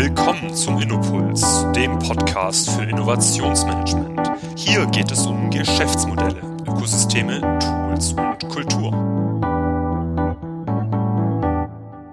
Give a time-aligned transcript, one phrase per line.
[0.00, 4.30] Willkommen zum Innopuls, dem Podcast für Innovationsmanagement.
[4.54, 8.92] Hier geht es um Geschäftsmodelle, Ökosysteme, Tools und Kultur.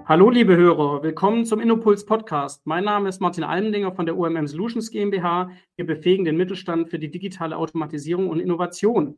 [0.04, 2.66] Hallo liebe Hörer, willkommen zum Innopuls Podcast.
[2.66, 5.50] Mein Name ist Martin Almendinger von der UMM Solutions GmbH.
[5.76, 9.16] Wir befähigen den Mittelstand für die digitale Automatisierung und Innovation.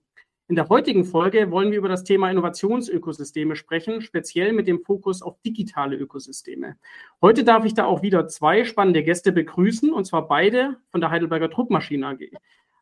[0.51, 5.21] In der heutigen Folge wollen wir über das Thema Innovationsökosysteme sprechen, speziell mit dem Fokus
[5.21, 6.77] auf digitale Ökosysteme.
[7.21, 11.11] Heute darf ich da auch wieder zwei spannende Gäste begrüßen, und zwar beide von der
[11.11, 12.30] Heidelberger Druckmaschine AG.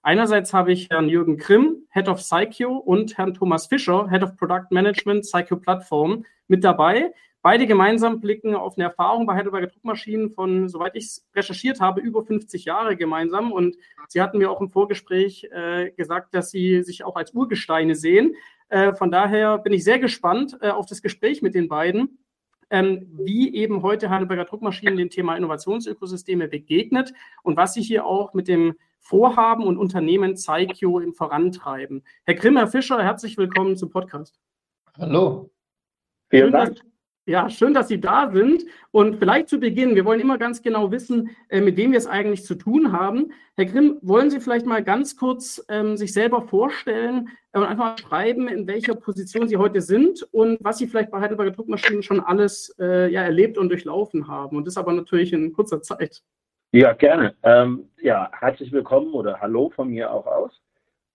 [0.02, 4.36] Einerseits habe ich Herrn Jürgen Grimm, Head of Psycho, und Herrn Thomas Fischer, Head of
[4.36, 7.12] Product Management Psycho Plattform, mit dabei.
[7.46, 12.00] Beide gemeinsam blicken auf eine Erfahrung bei Heidelberger Druckmaschinen von, soweit ich es recherchiert habe,
[12.00, 13.52] über 50 Jahre gemeinsam.
[13.52, 13.76] Und
[14.08, 18.34] Sie hatten mir auch im Vorgespräch äh, gesagt, dass Sie sich auch als Urgesteine sehen.
[18.68, 22.18] Äh, von daher bin ich sehr gespannt äh, auf das Gespräch mit den beiden.
[22.68, 27.12] Ähm, wie eben heute Heidelberger Druckmaschinen dem Thema Innovationsökosysteme begegnet
[27.44, 32.02] und was sie hier auch mit dem Vorhaben und Unternehmen Zeikio im Vorantreiben.
[32.24, 34.40] Herr Grimm, Herr Fischer, herzlich willkommen zum Podcast.
[34.98, 35.52] Hallo.
[36.28, 36.95] Vielen Dank.
[37.28, 38.64] Ja, schön, dass Sie da sind.
[38.92, 42.06] Und vielleicht zu Beginn, wir wollen immer ganz genau wissen, äh, mit wem wir es
[42.06, 43.32] eigentlich zu tun haben.
[43.56, 47.98] Herr Grimm, wollen Sie vielleicht mal ganz kurz ähm, sich selber vorstellen äh, und einfach
[47.98, 52.20] schreiben, in welcher Position Sie heute sind und was Sie vielleicht bei Heidelberger Druckmaschinen schon
[52.20, 54.56] alles äh, ja, erlebt und durchlaufen haben.
[54.56, 56.22] Und das aber natürlich in kurzer Zeit.
[56.70, 57.34] Ja, gerne.
[57.42, 60.62] Ähm, ja, herzlich willkommen oder Hallo von mir auch aus.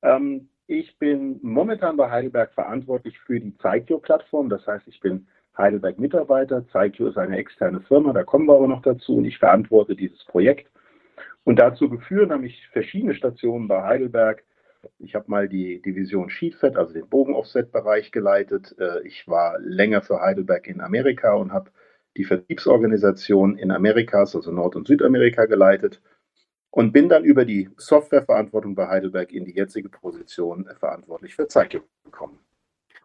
[0.01, 4.49] Ähm, ich bin momentan bei Heidelberg verantwortlich für die Zeitio-Plattform.
[4.49, 6.67] Das heißt, ich bin Heidelberg-Mitarbeiter.
[6.67, 10.23] Zeitio ist eine externe Firma, da kommen wir aber noch dazu und ich verantworte dieses
[10.25, 10.69] Projekt.
[11.43, 14.43] Und dazu geführt habe ich verschiedene Stationen bei Heidelberg.
[14.99, 18.75] Ich habe mal die Division Sheetfed, also den Bogenoffset-Bereich geleitet.
[18.79, 21.71] Äh, ich war länger für Heidelberg in Amerika und habe
[22.17, 26.01] die Vertriebsorganisation in Amerikas, also Nord- und Südamerika geleitet
[26.71, 31.81] und bin dann über die Softwareverantwortung bei Heidelberg in die jetzige Position verantwortlich für Zeitio
[32.03, 32.39] gekommen.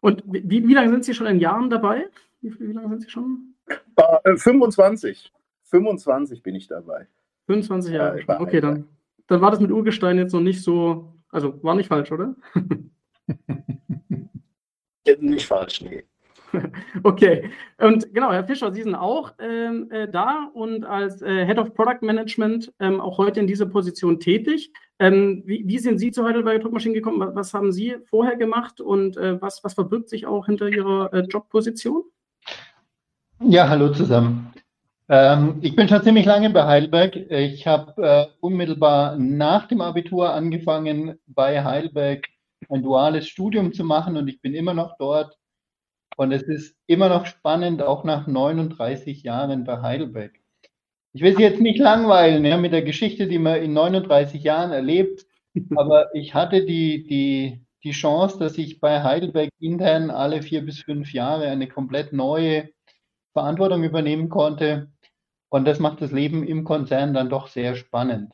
[0.01, 2.07] Und wie, wie lange sind Sie schon in Jahren dabei?
[2.47, 3.55] Wie, wie lange sind Sie schon?
[3.97, 5.33] Äh, 25.
[5.65, 7.09] 25 bin ich dabei.
[7.47, 8.21] 25 Jahre.
[8.21, 8.89] Äh, okay, dann,
[9.27, 12.37] dann war das mit Urgestein jetzt noch nicht so, also war nicht falsch, oder?
[15.21, 16.05] nicht falsch, nee.
[17.03, 21.59] Okay, und genau, Herr Fischer, Sie sind auch ähm, äh, da und als äh, Head
[21.59, 24.73] of Product Management ähm, auch heute in dieser Position tätig.
[25.01, 27.19] Ähm, wie, wie, sind Sie zu Heidelberger Druckmaschinen gekommen?
[27.21, 31.13] Was, was haben Sie vorher gemacht und äh, was, was verbirgt sich auch hinter Ihrer
[31.13, 32.05] äh, Jobposition?
[33.41, 34.55] Ja, hallo zusammen.
[35.11, 37.17] Ähm, ich bin schon ziemlich lange bei Heidelberg.
[37.17, 42.27] Ich habe äh, unmittelbar nach dem Abitur angefangen, bei Heidelberg
[42.71, 45.37] ein duales Studium zu machen und ich bin immer noch dort
[46.17, 50.33] und es ist immer noch spannend, auch nach 39 Jahren bei Heidelberg.
[51.13, 54.73] Ich will Sie jetzt nicht langweilen ja, mit der Geschichte, die man in 39 Jahren
[54.73, 55.27] erlebt,
[55.77, 60.81] aber ich hatte die, die, die Chance, dass ich bei Heidelberg intern alle vier bis
[60.81, 62.71] fünf Jahre eine komplett neue
[63.37, 64.89] Verantwortung übernehmen konnte.
[65.51, 68.33] Und das macht das Leben im Konzern dann doch sehr spannend.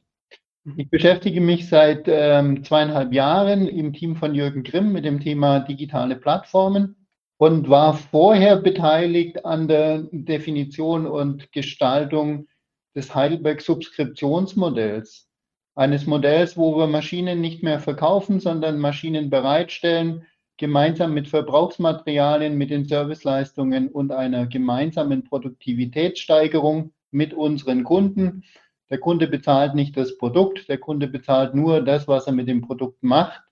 [0.77, 5.59] Ich beschäftige mich seit ähm, zweieinhalb Jahren im Team von Jürgen Grimm mit dem Thema
[5.59, 6.95] digitale Plattformen
[7.37, 12.47] und war vorher beteiligt an der Definition und Gestaltung
[12.95, 15.29] des Heidelberg-Subskriptionsmodells.
[15.75, 20.29] Eines Modells, wo wir Maschinen nicht mehr verkaufen, sondern Maschinen bereitstellen,
[20.63, 28.45] gemeinsam mit Verbrauchsmaterialien, mit den Serviceleistungen und einer gemeinsamen Produktivitätssteigerung mit unseren Kunden.
[28.89, 32.61] Der Kunde bezahlt nicht das Produkt, der Kunde bezahlt nur das, was er mit dem
[32.61, 33.43] Produkt macht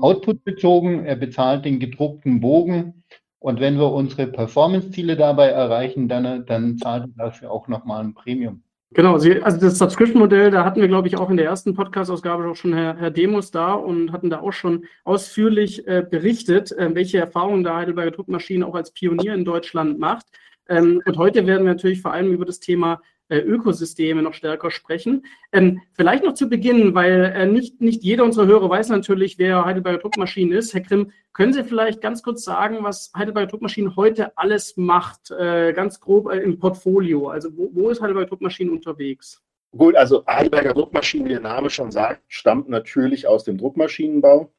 [0.00, 3.04] Output bezogen, er bezahlt den gedruckten Bogen
[3.38, 8.14] und wenn wir unsere Performance-Ziele dabei erreichen, dann, dann zahlt er dafür auch nochmal ein
[8.14, 8.62] Premium.
[8.92, 12.48] Genau, Sie, also das Subscription-Modell, da hatten wir, glaube ich, auch in der ersten Podcast-Ausgabe
[12.48, 16.94] auch schon Herr, Herr Demos da und hatten da auch schon ausführlich äh, berichtet, äh,
[16.94, 20.26] welche Erfahrungen da Heidelberger Druckmaschinen auch als Pionier in Deutschland macht.
[20.70, 23.02] Ähm, und heute werden wir natürlich vor allem über das Thema
[23.36, 25.24] Ökosysteme noch stärker sprechen.
[25.52, 29.64] Ähm, vielleicht noch zu Beginn, weil äh, nicht, nicht jeder unserer Hörer weiß natürlich, wer
[29.64, 30.74] Heidelberger Druckmaschinen ist.
[30.74, 35.72] Herr Grimm, können Sie vielleicht ganz kurz sagen, was Heidelberger Druckmaschinen heute alles macht, äh,
[35.72, 37.28] ganz grob äh, im Portfolio?
[37.28, 39.42] Also wo, wo ist Heidelberger Druckmaschinen unterwegs?
[39.76, 44.50] Gut, also Heidelberger Druckmaschinen, wie der Name schon sagt, stammt natürlich aus dem Druckmaschinenbau.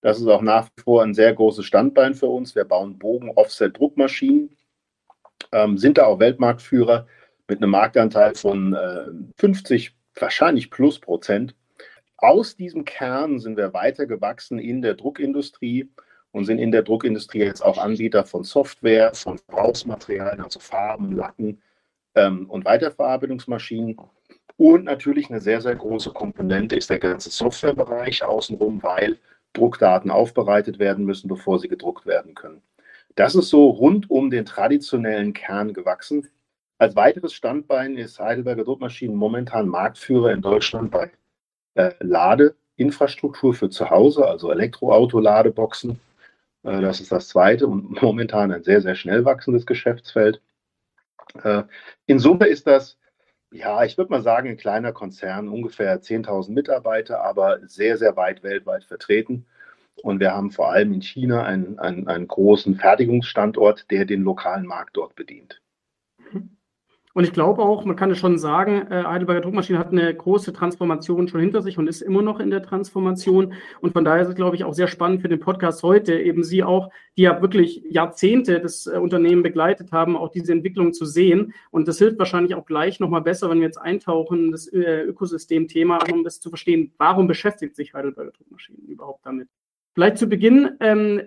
[0.00, 2.54] Das ist auch nach wie vor ein sehr großes Standbein für uns.
[2.54, 4.56] Wir bauen Bogen-Offset-Druckmaschinen,
[5.52, 7.06] ähm, sind da auch Weltmarktführer
[7.52, 9.04] mit einem Marktanteil von äh,
[9.36, 11.54] 50, wahrscheinlich plus Prozent.
[12.16, 15.90] Aus diesem Kern sind wir weiter gewachsen in der Druckindustrie
[16.30, 21.60] und sind in der Druckindustrie jetzt auch Anbieter von Software, von Verbrauchsmaterialien, also Farben, Lacken,
[22.14, 23.96] ähm, und Weiterverarbeitungsmaschinen.
[24.56, 29.18] Und natürlich eine sehr, sehr große Komponente ist der ganze Softwarebereich außenrum, weil
[29.52, 32.62] Druckdaten aufbereitet werden müssen, bevor sie gedruckt werden können.
[33.14, 36.28] Das ist so rund um den traditionellen Kern gewachsen.
[36.82, 41.12] Als weiteres Standbein ist Heidelberger Druckmaschinen momentan Marktführer in Deutschland bei
[41.74, 46.00] äh, Ladeinfrastruktur für zu Hause, also Elektroauto-Ladeboxen.
[46.64, 50.42] Äh, das ist das zweite und momentan ein sehr, sehr schnell wachsendes Geschäftsfeld.
[51.44, 51.62] Äh,
[52.06, 52.98] in Summe ist das,
[53.52, 58.42] ja, ich würde mal sagen, ein kleiner Konzern, ungefähr 10.000 Mitarbeiter, aber sehr, sehr weit
[58.42, 59.46] weltweit vertreten.
[60.02, 64.66] Und wir haben vor allem in China einen, einen, einen großen Fertigungsstandort, der den lokalen
[64.66, 65.62] Markt dort bedient.
[67.14, 70.52] Und ich glaube auch, man kann es schon sagen, äh, Heidelberger Druckmaschine hat eine große
[70.52, 73.52] Transformation schon hinter sich und ist immer noch in der Transformation.
[73.80, 76.42] Und von daher ist es, glaube ich, auch sehr spannend für den Podcast heute, eben
[76.42, 81.04] Sie auch, die ja wirklich Jahrzehnte das äh, Unternehmen begleitet haben, auch diese Entwicklung zu
[81.04, 81.52] sehen.
[81.70, 85.98] Und das hilft wahrscheinlich auch gleich nochmal besser, wenn wir jetzt eintauchen, das äh, Ökosystem-Thema,
[86.12, 89.48] um das zu verstehen, warum beschäftigt sich Heidelberger Druckmaschinen überhaupt damit?
[89.94, 91.20] Vielleicht zu Beginn ähm,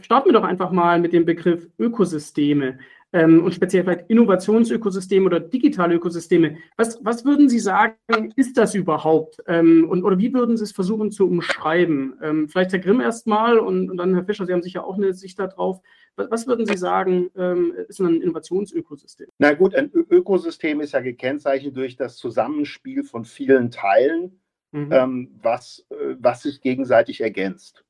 [0.00, 2.78] starten wir doch einfach mal mit dem Begriff Ökosysteme
[3.12, 6.58] ähm, und speziell vielleicht Innovationsökosysteme oder digitale Ökosysteme.
[6.76, 9.42] Was, was würden Sie sagen, ist das überhaupt?
[9.46, 12.18] Ähm, und, oder wie würden Sie es versuchen zu umschreiben?
[12.22, 15.14] Ähm, vielleicht Herr Grimm erstmal und, und dann Herr Fischer, Sie haben sicher auch eine
[15.14, 15.80] Sicht darauf.
[16.16, 19.28] Was, was würden Sie sagen, ähm, ist ein Innovationsökosystem?
[19.38, 24.40] Na gut, ein Ö Ökosystem ist ja gekennzeichnet durch das Zusammenspiel von vielen Teilen,
[24.72, 24.92] mhm.
[24.92, 27.84] Ähm, was, äh, was sich gegenseitig ergänzt.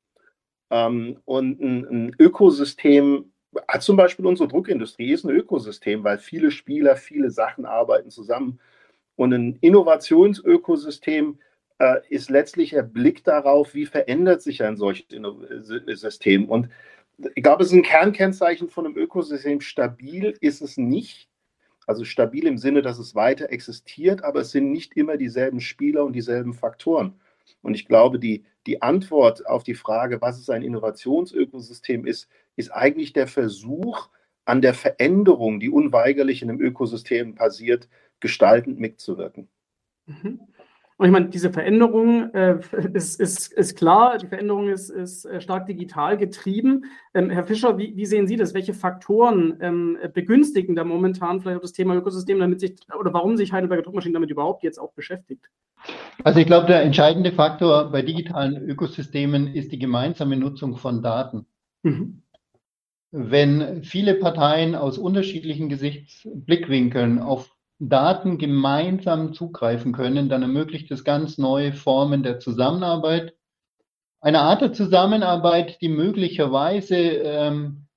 [0.69, 3.33] Ähm, und ein, ein Ökosystem
[3.79, 8.59] zum Beispiel unsere Druckindustrie ist ein Ökosystem, weil viele Spieler, viele Sachen arbeiten zusammen.
[9.15, 11.39] Und ein Innovationsökosystem
[11.79, 15.07] äh, ist letztlich der Blick darauf, wie verändert sich ein solches
[15.87, 16.45] System.
[16.45, 16.69] Und
[17.35, 19.61] ich glaube, es ist ein Kernkennzeichen von einem Ökosystem.
[19.61, 21.29] Stabil ist es nicht.
[21.85, 26.05] Also stabil im Sinne, dass es weiter existiert, aber es sind nicht immer dieselben Spieler
[26.05, 27.19] und dieselben Faktoren.
[27.63, 32.29] Und ich glaube, die, die Antwort auf die Frage, was ist ein Innovationsökosystem ist,
[32.59, 34.09] ist eigentlich der Versuch,
[34.45, 37.87] an der Veränderung, die unweigerlich in einem Ökosystem passiert,
[38.19, 39.47] gestaltend mitzuwirken.
[40.05, 40.41] Mhm.
[40.97, 42.59] Und ich meine, diese Veränderung äh,
[42.93, 46.83] ist, ist, ist klar, die Veränderung ist, ist äh, stark digital getrieben.
[47.13, 48.53] Ähm, Herr Fischer, wie, wie, sehen Sie das?
[48.53, 53.37] Welche Faktoren ähm, begünstigen da momentan vielleicht auch das Thema Ökosystem, damit sich, oder warum
[53.37, 55.45] sich Heidelberger Druckmaschinen damit überhaupt jetzt auch beschäftigt?
[56.25, 61.45] Also ich glaube, der entscheidende Faktor bei digitalen Ökosystemen ist die gemeinsame Nutzung von Daten.
[61.83, 62.23] Mhm.
[63.11, 71.37] Wenn viele Parteien aus unterschiedlichen Gesichtsblickwinkeln auf Daten gemeinsam zugreifen können, dann ermöglicht es ganz
[71.37, 73.33] neue Formen der Zusammenarbeit.
[74.21, 77.87] Eine Art der Zusammenarbeit, die möglicherweise ähm,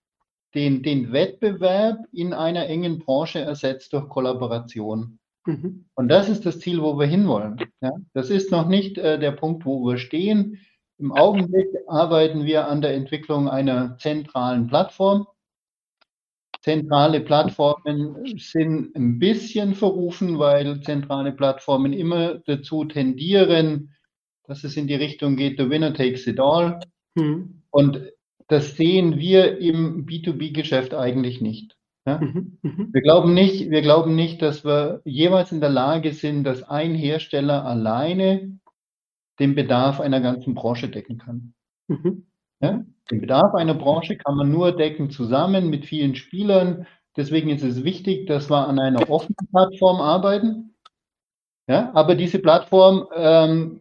[0.55, 5.19] den, den Wettbewerb in einer engen Branche ersetzt durch Kollaboration.
[5.47, 5.87] Mhm.
[5.95, 7.57] Und das ist das Ziel, wo wir hinwollen.
[7.81, 10.61] Ja, das ist noch nicht äh, der Punkt, wo wir stehen.
[10.99, 15.27] Im Augenblick arbeiten wir an der Entwicklung einer zentralen Plattform,
[16.63, 23.95] Zentrale Plattformen sind ein bisschen verrufen, weil zentrale Plattformen immer dazu tendieren,
[24.47, 26.79] dass es in die Richtung geht, the winner takes it all.
[27.17, 27.63] Mhm.
[27.71, 28.13] Und
[28.47, 31.77] das sehen wir im B2B-Geschäft eigentlich nicht.
[32.07, 32.19] Ja?
[32.19, 32.59] Mhm.
[32.63, 32.91] Mhm.
[32.93, 36.95] Wir, glauben nicht wir glauben nicht, dass wir jeweils in der Lage sind, dass ein
[36.95, 38.61] Hersteller alleine
[39.43, 41.53] den Bedarf einer ganzen Branche decken kann.
[41.89, 42.27] Mhm.
[42.61, 42.85] Ja?
[43.11, 46.87] Den Bedarf einer Branche kann man nur decken zusammen mit vielen Spielern.
[47.17, 50.77] Deswegen ist es wichtig, dass wir an einer offenen Plattform arbeiten.
[51.69, 53.81] Ja, aber diese Plattform ähm,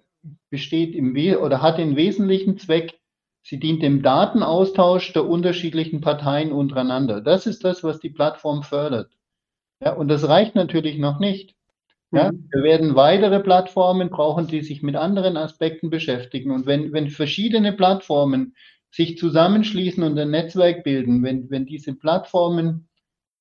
[0.49, 2.99] besteht im We oder hat den wesentlichen Zweck,
[3.43, 7.21] sie dient dem Datenaustausch der unterschiedlichen Parteien untereinander.
[7.21, 9.11] Das ist das, was die Plattform fördert.
[9.83, 11.55] Ja, und das reicht natürlich noch nicht.
[12.11, 12.47] Ja, mhm.
[12.51, 16.51] wir werden weitere Plattformen brauchen, die sich mit anderen Aspekten beschäftigen.
[16.51, 18.55] Und wenn, wenn verschiedene Plattformen
[18.91, 22.89] sich zusammenschließen und ein Netzwerk bilden, wenn, wenn diese Plattformen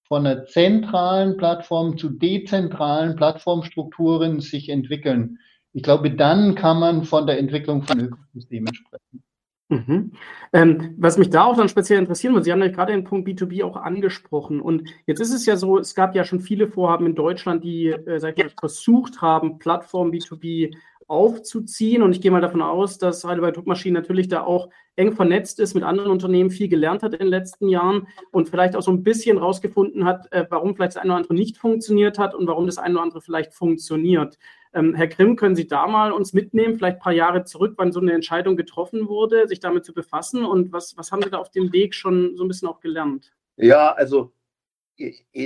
[0.07, 5.39] von einer zentralen Plattform zu dezentralen Plattformstrukturen sich entwickeln,
[5.73, 9.23] ich glaube, dann kann man von der Entwicklung von Ökosystemen sprechen.
[9.71, 10.11] Mhm.
[10.53, 13.29] Ähm, was mich da auch dann speziell interessieren würde, Sie haben ja gerade den Punkt
[13.29, 14.61] B2B auch angesprochen.
[14.61, 17.87] Und jetzt ist es ja so, es gab ja schon viele Vorhaben in Deutschland, die,
[17.87, 20.75] äh, sag ich mal, versucht haben, Plattformen B2B
[21.07, 22.03] aufzuziehen.
[22.03, 25.75] Und ich gehe mal davon aus, dass Heidelberg Druckmaschinen natürlich da auch eng vernetzt ist,
[25.75, 29.05] mit anderen Unternehmen viel gelernt hat in den letzten Jahren und vielleicht auch so ein
[29.05, 32.67] bisschen rausgefunden hat, äh, warum vielleicht das eine oder andere nicht funktioniert hat und warum
[32.67, 34.37] das eine oder andere vielleicht funktioniert.
[34.73, 37.93] Ähm, Herr Grimm, können Sie da mal uns mitnehmen, vielleicht ein paar Jahre zurück, wann
[37.93, 41.39] so eine Entscheidung getroffen wurde, sich damit zu befassen und was, was haben Sie da
[41.39, 43.33] auf dem Weg schon so ein bisschen auch gelernt?
[43.57, 44.33] Ja, also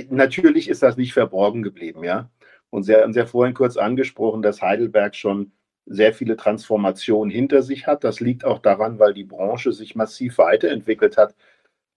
[0.09, 2.29] natürlich ist das nicht verborgen geblieben, ja.
[2.69, 5.53] Und Sie haben ja vorhin kurz angesprochen, dass Heidelberg schon
[5.85, 8.03] sehr viele Transformationen hinter sich hat.
[8.03, 11.35] Das liegt auch daran, weil die Branche sich massiv weiterentwickelt hat.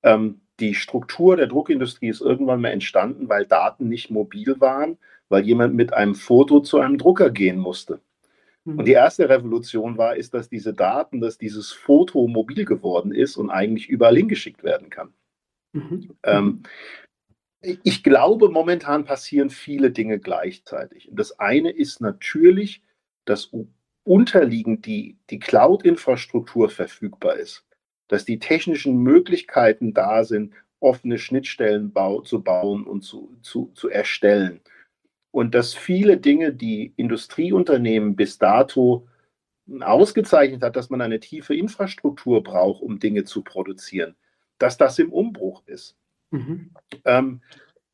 [0.02, 5.44] Ähm, die Struktur der Druckindustrie ist irgendwann mal entstanden, weil Daten nicht mobil waren, weil
[5.44, 8.00] jemand mit einem Foto zu einem Drucker gehen musste.
[8.64, 13.36] Und die erste Revolution war, ist, dass diese Daten, dass dieses Foto mobil geworden ist
[13.36, 15.14] und eigentlich überall hingeschickt werden kann.
[15.72, 16.10] Mhm.
[16.22, 16.62] Ähm,
[17.60, 21.08] ich glaube, momentan passieren viele Dinge gleichzeitig.
[21.12, 22.82] Das eine ist natürlich,
[23.24, 23.50] dass
[24.04, 27.64] unterliegend die, die Cloud-Infrastruktur verfügbar ist,
[28.06, 33.88] dass die technischen Möglichkeiten da sind, offene Schnittstellen bau, zu bauen und zu, zu, zu
[33.88, 34.60] erstellen.
[35.38, 39.06] Und dass viele Dinge, die Industrieunternehmen bis dato
[39.78, 44.16] ausgezeichnet hat, dass man eine tiefe Infrastruktur braucht, um Dinge zu produzieren,
[44.58, 45.96] dass das im Umbruch ist.
[46.32, 46.72] Mhm.
[47.04, 47.40] Ähm,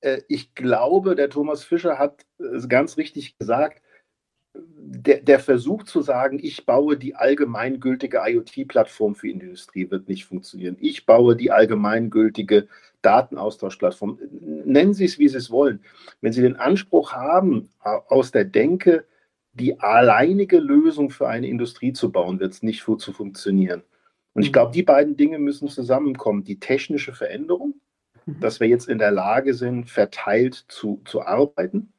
[0.00, 3.82] äh, ich glaube, der Thomas Fischer hat es ganz richtig gesagt,
[4.54, 10.78] der, der, Versuch zu sagen, ich baue die allgemeingültige IoT-Plattform für Industrie, wird nicht funktionieren.
[10.80, 12.68] Ich baue die allgemeingültige
[13.04, 14.18] Datenaustauschplattform.
[14.64, 15.80] Nennen Sie es, wie Sie es wollen.
[16.20, 19.04] Wenn Sie den Anspruch haben, aus der Denke
[19.52, 23.82] die alleinige Lösung für eine Industrie zu bauen, wird es nicht zu funktionieren.
[24.32, 26.42] Und ich glaube, die beiden Dinge müssen zusammenkommen.
[26.42, 27.74] Die technische Veränderung,
[28.26, 28.40] mhm.
[28.40, 31.92] dass wir jetzt in der Lage sind, verteilt zu, zu arbeiten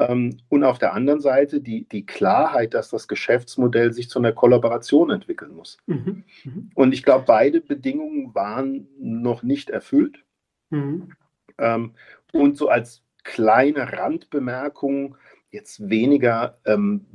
[0.00, 4.32] ähm, und auf der anderen Seite die, die Klarheit, dass das Geschäftsmodell sich zu einer
[4.32, 5.78] Kollaboration entwickeln muss.
[5.86, 6.24] Mhm.
[6.44, 6.70] Mhm.
[6.74, 10.24] Und ich glaube, beide Bedingungen waren noch nicht erfüllt.
[10.70, 11.12] Mhm.
[11.58, 11.92] Ähm,
[12.32, 15.16] und so als kleine Randbemerkung,
[15.50, 17.06] jetzt weniger, ähm,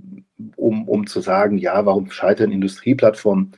[0.56, 3.54] um, um zu sagen, ja, warum scheitern Industrieplattformen?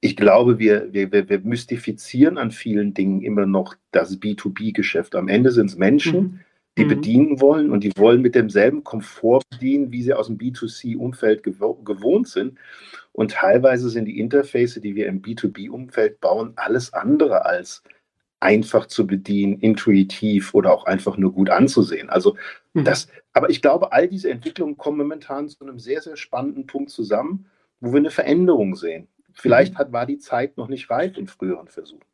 [0.00, 5.14] Ich glaube, wir, wir, wir mystifizieren an vielen Dingen immer noch das B2B-Geschäft.
[5.14, 6.40] Am Ende sind es Menschen, mhm
[6.76, 6.88] die mhm.
[6.88, 11.74] bedienen wollen und die wollen mit demselben Komfort bedienen, wie sie aus dem B2C-Umfeld gewo
[11.74, 12.58] gewohnt sind.
[13.12, 17.82] Und teilweise sind die Interface, die wir im B2B-Umfeld bauen, alles andere als
[18.44, 22.10] einfach zu bedienen, intuitiv oder auch einfach nur gut anzusehen.
[22.10, 22.36] Also
[22.74, 22.84] mhm.
[22.84, 26.90] das, aber ich glaube, all diese Entwicklungen kommen momentan zu einem sehr, sehr spannenden Punkt
[26.90, 27.46] zusammen,
[27.80, 29.08] wo wir eine Veränderung sehen.
[29.32, 29.78] Vielleicht mhm.
[29.78, 32.04] hat, war die Zeit noch nicht reif in früheren Versuchen.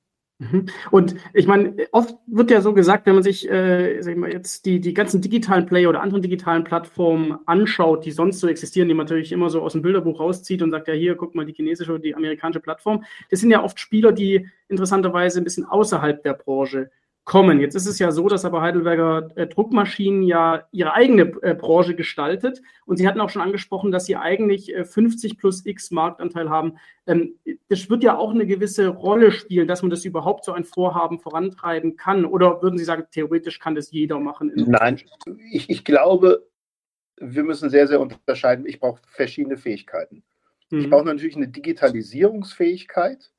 [0.41, 0.67] Mhm.
[0.91, 4.33] Und ich meine, oft wird ja so gesagt, wenn man sich äh, sag ich mal,
[4.33, 8.89] jetzt die, die ganzen digitalen Player oder anderen digitalen Plattformen anschaut, die sonst so existieren,
[8.89, 11.45] die man natürlich immer so aus dem Bilderbuch rauszieht und sagt, ja, hier, guck mal,
[11.45, 13.05] die chinesische oder die amerikanische Plattform.
[13.31, 16.91] Das sind ja oft Spieler, die interessanterweise ein bisschen außerhalb der Branche
[17.31, 17.61] kommen.
[17.61, 21.95] Jetzt ist es ja so, dass aber Heidelberger äh, Druckmaschinen ja ihre eigene äh, Branche
[21.95, 22.61] gestaltet.
[22.87, 26.79] Und Sie hatten auch schon angesprochen, dass Sie eigentlich äh, 50 plus X Marktanteil haben.
[27.07, 27.37] Ähm,
[27.69, 31.21] das wird ja auch eine gewisse Rolle spielen, dass man das überhaupt so ein Vorhaben
[31.21, 32.25] vorantreiben kann.
[32.25, 34.51] Oder würden Sie sagen, theoretisch kann das jeder machen?
[34.57, 35.01] Nein,
[35.53, 36.49] ich, ich glaube,
[37.17, 38.67] wir müssen sehr, sehr unterscheiden.
[38.67, 40.25] Ich brauche verschiedene Fähigkeiten.
[40.71, 40.81] Mhm.
[40.81, 43.31] Ich brauche natürlich eine Digitalisierungsfähigkeit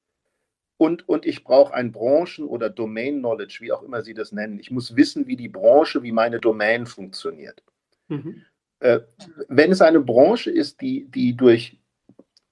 [0.81, 4.59] und, und ich brauche ein Branchen- oder Domain-Knowledge, wie auch immer Sie das nennen.
[4.59, 7.61] Ich muss wissen, wie die Branche, wie meine Domain funktioniert.
[8.07, 8.45] Mhm.
[8.79, 9.01] Äh,
[9.47, 11.77] wenn es eine Branche ist, die, die durch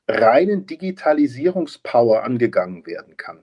[0.07, 3.41] reinen Digitalisierungspower angegangen werden kann,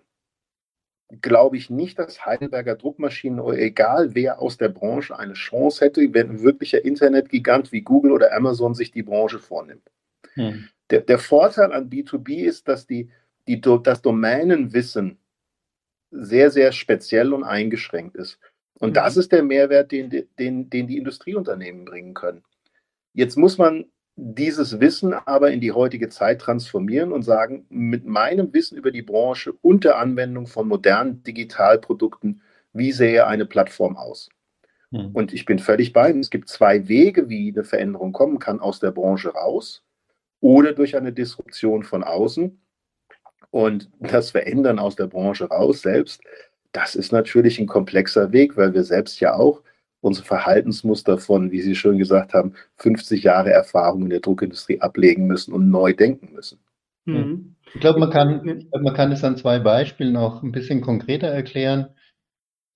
[1.21, 6.31] glaube ich nicht, dass Heidelberger Druckmaschinen, egal wer aus der Branche, eine Chance hätte, wenn
[6.31, 9.91] ein wirklicher Internetgigant wie Google oder Amazon sich die Branche vornimmt.
[10.35, 10.69] Hm.
[10.91, 13.11] Der, der Vorteil an B2B ist, dass die
[13.49, 15.19] die, das Domänenwissen
[16.11, 18.39] sehr, sehr speziell und eingeschränkt ist.
[18.79, 18.95] Und mhm.
[18.95, 22.43] das ist der Mehrwert, den, den, den die Industrieunternehmen bringen können.
[23.13, 23.87] Jetzt muss man
[24.17, 29.03] dieses Wissen aber in die heutige Zeit transformieren und sagen, mit meinem Wissen über die
[29.03, 32.41] Branche und der Anwendung von modernen Digitalprodukten,
[32.73, 34.31] wie sähe eine Plattform aus?
[34.91, 35.11] Mhm.
[35.13, 36.21] Und ich bin völlig bei Ihnen.
[36.21, 39.83] Es gibt zwei Wege, wie eine Veränderung kommen kann, aus der Branche raus
[40.41, 42.61] oder durch eine Disruption von außen.
[43.57, 46.21] Und das Verändern aus der Branche raus selbst,
[46.73, 49.63] das ist natürlich ein komplexer Weg, weil wir selbst ja auch
[50.03, 55.27] unsere Verhaltensmuster von, wie Sie schon gesagt haben, 50 Jahre Erfahrung in der Druckindustrie ablegen
[55.27, 56.59] müssen und neu denken müssen.
[57.07, 57.55] Mhm.
[57.73, 61.87] Ich glaube, man kann, man kann es an zwei Beispielen noch ein bisschen konkreter erklären.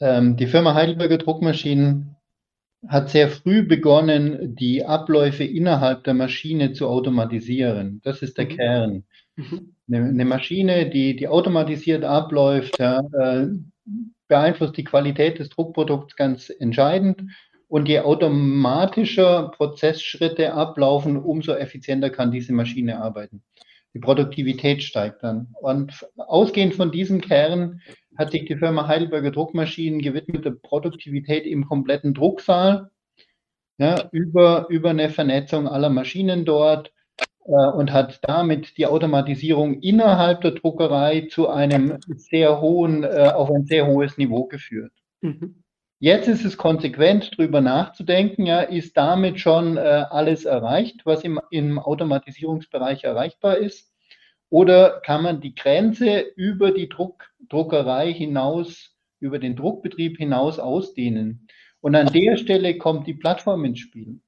[0.00, 2.16] Ähm, die Firma Heidelberger Druckmaschinen
[2.88, 8.00] hat sehr früh begonnen, die Abläufe innerhalb der Maschine zu automatisieren.
[8.02, 8.56] Das ist der mhm.
[8.56, 9.04] Kern.
[9.37, 9.75] Mhm.
[9.92, 13.49] Eine, Maschine, die, die automatisiert abläuft, ja, äh,
[14.28, 17.23] beeinflusst die Qualität des Druckprodukts ganz entscheidend.
[17.68, 23.42] Und je automatischer Prozessschritte ablaufen, umso effizienter kann diese Maschine arbeiten.
[23.94, 25.54] Die Produktivität steigt dann.
[25.61, 27.80] Und ausgehend von diesem Kern
[28.16, 32.90] hat sich die Firma Heidelberger Druckmaschinen gewidmet der Produktivität im kompletten Drucksaal,
[33.78, 36.92] ja, über, über eine Vernetzung aller Maschinen dort
[37.44, 43.64] und hat damit die Automatisierung innerhalb der Druckerei zu einem sehr hohen, äh, auf ein
[43.64, 44.92] sehr hohes Niveau geführt.
[45.20, 45.62] Mhm.
[46.02, 51.38] Jetzt ist es konsequent, darüber nachzudenken, ja, ist damit schon äh, alles erreicht, was im,
[51.50, 53.92] im Automatisierungsbereich erreichbar ist?
[54.49, 61.47] Oder kann man die Grenze über die Druck, Druckerei hinaus, über den Druckbetrieb hinaus ausdehnen?
[61.82, 64.20] Und an der Stelle kommt die Plattform ins Spiel.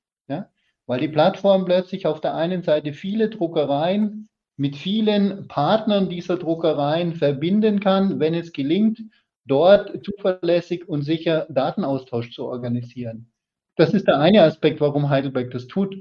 [0.87, 7.15] Weil die Plattform plötzlich auf der einen Seite viele Druckereien mit vielen Partnern dieser Druckereien
[7.15, 9.01] verbinden kann, wenn es gelingt,
[9.45, 13.33] dort zuverlässig und sicher Datenaustausch zu organisieren.
[13.77, 15.97] Das ist der eine Aspekt, warum Heidelberg das tut.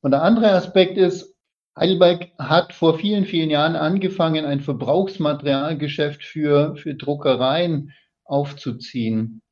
[0.00, 1.34] Und der andere Aspekt ist,
[1.78, 7.92] Heidelberg hat vor vielen, vielen Jahren angefangen, ein Verbrauchsmaterialgeschäft für, für Druckereien
[8.24, 9.42] aufzuziehen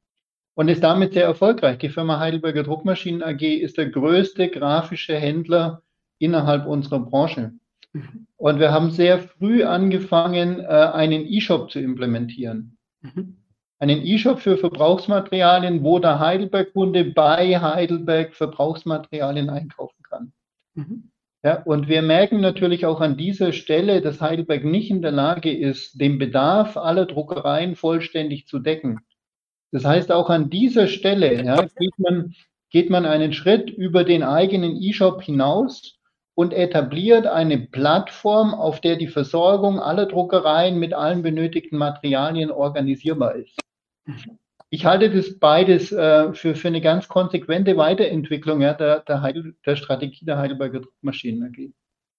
[0.60, 1.78] und ist damit sehr erfolgreich.
[1.78, 5.80] Die Firma Heidelberger Druckmaschinen AG ist der größte grafische Händler
[6.18, 7.54] innerhalb unserer Branche.
[7.94, 8.26] Mhm.
[8.36, 12.76] Und wir haben sehr früh angefangen, äh, einen E-Shop zu implementieren.
[13.00, 13.38] Mhm.
[13.78, 20.32] Einen E-Shop für Verbrauchsmaterialien, wo der Heidelberg-Kunde bei Heidelberg Verbrauchsmaterialien einkaufen kann.
[20.74, 21.10] Mhm.
[21.42, 25.56] Ja, und wir merken natürlich auch an dieser Stelle, dass Heidelberg nicht in der Lage
[25.56, 29.00] ist, den Bedarf aller Druckereien vollständig zu decken.
[29.72, 32.34] Das heißt, auch an dieser Stelle ja, geht, man,
[32.70, 35.98] geht man einen Schritt über den eigenen E-Shop hinaus
[36.34, 43.34] und etabliert eine Plattform, auf der die Versorgung aller Druckereien mit allen benötigten Materialien organisierbar
[43.36, 43.58] ist.
[44.70, 49.56] Ich halte das beides äh, für, für eine ganz konsequente Weiterentwicklung ja, der, der, Heidel,
[49.66, 51.72] der Strategie der Heidelberger Druckmaschinen AG.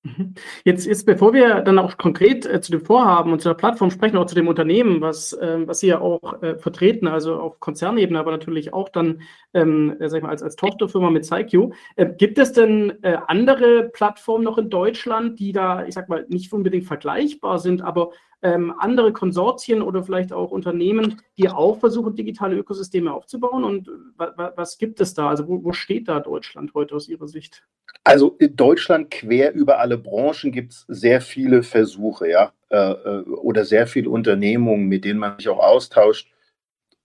[0.04, 0.34] Mhm.
[0.66, 3.92] Jetzt, jetzt, bevor wir dann auch konkret äh, zu dem Vorhaben und zu der Plattform
[3.92, 7.60] sprechen, auch zu dem Unternehmen, was, äh, was Sie ja auch äh, vertreten, also auf
[7.60, 9.22] Konzernebene, aber natürlich auch dann,
[9.54, 11.74] ähm, äh, sag ich mal, als, als Tochterfirma mit PsyQ.
[11.98, 16.26] Äh, gibt es denn äh, andere Plattformen noch in Deutschland, die da, ich sag mal,
[16.30, 18.12] nicht unbedingt vergleichbar sind, aber
[18.44, 23.64] ähm, andere Konsortien oder vielleicht auch Unternehmen, die auch versuchen, digitale Ökosysteme aufzubauen?
[23.64, 25.30] Und was gibt es da?
[25.30, 27.64] Also wo, wo steht da Deutschland heute aus Ihrer Sicht?
[28.04, 33.22] Also in Deutschland quer über alle Branchen gibt es sehr viele Versuche, ja, äh, äh,
[33.24, 36.32] oder sehr viele Unternehmungen, mit denen man sich auch austauscht.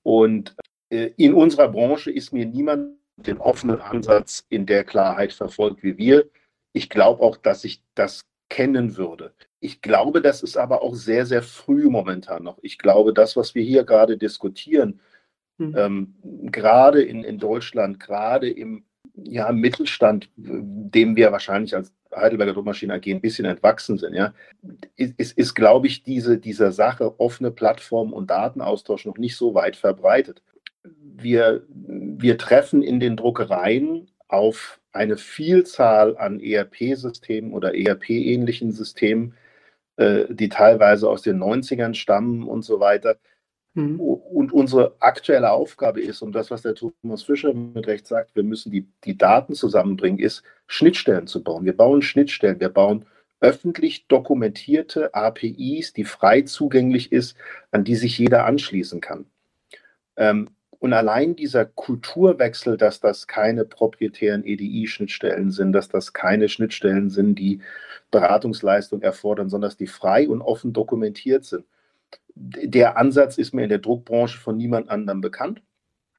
[0.02, 0.56] Und
[0.90, 5.98] äh, in unserer Branche ist mir niemand den offenen Ansatz in der Klarheit verfolgt wie
[5.98, 6.26] wir.
[6.72, 9.32] Ich glaube auch, dass ich das kennen würde.
[9.60, 12.58] Ich glaube, das ist aber auch sehr, sehr früh momentan noch.
[12.62, 15.00] Ich glaube, das, was wir hier gerade diskutieren,
[15.58, 15.74] mhm.
[15.76, 16.14] ähm,
[16.50, 23.06] gerade in, in Deutschland, gerade im ja, Mittelstand, dem wir wahrscheinlich als Heidelberger Druckmaschine AG
[23.06, 24.32] ein bisschen entwachsen sind, ja,
[24.96, 29.76] ist, ist, glaube ich, diese, dieser Sache offene Plattform und Datenaustausch noch nicht so weit
[29.76, 30.42] verbreitet.
[30.84, 39.34] Wir, wir treffen in den Druckereien auf eine Vielzahl an ERP-Systemen oder ERP-ähnlichen Systemen,
[39.96, 43.16] äh, die teilweise aus den 90ern stammen und so weiter.
[43.74, 44.00] Mhm.
[44.00, 48.42] Und unsere aktuelle Aufgabe ist, und das, was der Thomas Fischer mit Recht sagt, wir
[48.42, 51.64] müssen die, die Daten zusammenbringen, ist, Schnittstellen zu bauen.
[51.64, 53.04] Wir bauen Schnittstellen, wir bauen
[53.40, 57.36] öffentlich dokumentierte APIs, die frei zugänglich ist,
[57.70, 59.26] an die sich jeder anschließen kann.
[60.16, 67.10] Ähm, und allein dieser Kulturwechsel, dass das keine proprietären EDI-Schnittstellen sind, dass das keine Schnittstellen
[67.10, 67.60] sind, die
[68.10, 71.64] Beratungsleistung erfordern, sondern dass die frei und offen dokumentiert sind
[72.36, 75.62] der Ansatz ist mir in der Druckbranche von niemand anderem bekannt.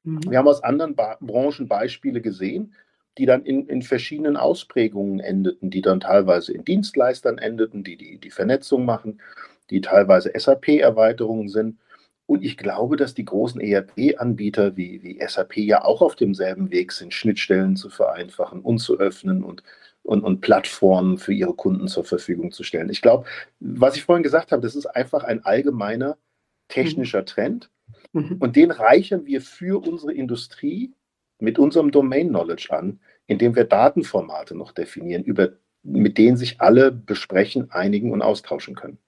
[0.02, 0.20] Mhm.
[0.28, 2.74] Wir haben aus anderen ba Branchen Beispiele gesehen,
[3.16, 8.18] die dann in, in, verschiedenen Ausprägungen endeten, die dann teilweise in Dienstleistern endeten, die die,
[8.18, 9.20] die Vernetzung machen,
[9.70, 11.78] die teilweise SAP-Erweiterungen sind.
[12.28, 16.92] Und ich glaube, dass die großen ERP-Anbieter wie, wie SAP ja auch auf demselben Weg
[16.92, 19.62] sind, Schnittstellen zu vereinfachen und zu öffnen und
[20.08, 22.88] und, und Plattformen für ihre Kunden zur Verfügung zu stellen.
[22.88, 23.26] Ich glaube,
[23.60, 26.16] was ich vorhin gesagt habe, das ist einfach ein allgemeiner
[26.68, 27.26] technischer mhm.
[27.26, 27.70] Trend
[28.12, 28.36] mhm.
[28.38, 30.94] und den reichern wir für unsere Industrie
[31.40, 35.50] mit unserem Domain Knowledge an, indem wir Datenformate noch definieren, über,
[35.82, 38.98] mit denen sich alle besprechen, einigen und austauschen können.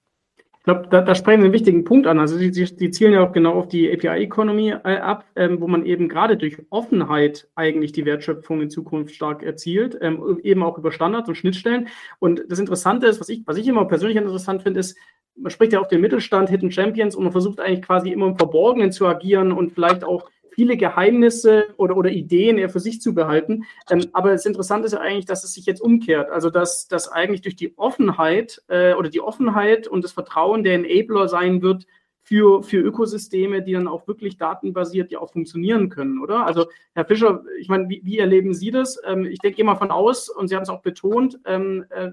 [0.61, 2.19] Ich glaube, da, da sprechen Sie einen wichtigen Punkt an.
[2.19, 5.87] Also Sie, Sie zielen ja auch genau auf die API-Economy äh, ab, ähm, wo man
[5.87, 10.93] eben gerade durch Offenheit eigentlich die Wertschöpfung in Zukunft stark erzielt, ähm, eben auch über
[10.93, 11.89] Standards und Schnittstellen.
[12.19, 14.99] Und das Interessante ist, was ich, was ich immer persönlich interessant finde, ist,
[15.35, 18.37] man spricht ja auf den Mittelstand, Hidden Champions und man versucht eigentlich quasi immer im
[18.37, 23.15] Verborgenen zu agieren und vielleicht auch viele Geheimnisse oder, oder Ideen eher für sich zu
[23.15, 23.65] behalten.
[23.91, 26.31] Ähm, aber das Interessante ist ja eigentlich, dass es sich jetzt umkehrt.
[26.31, 30.75] Also dass, dass eigentlich durch die Offenheit äh, oder die Offenheit und das Vertrauen der
[30.75, 31.87] Enabler sein wird,
[32.23, 36.47] für, für Ökosysteme, die dann auch wirklich datenbasiert ja auch funktionieren können, oder?
[36.47, 39.01] Also, Herr Fischer, ich meine, wie, wie erleben Sie das?
[39.05, 42.11] Ähm, ich denke mal von aus, und Sie haben es auch betont, ähm, äh,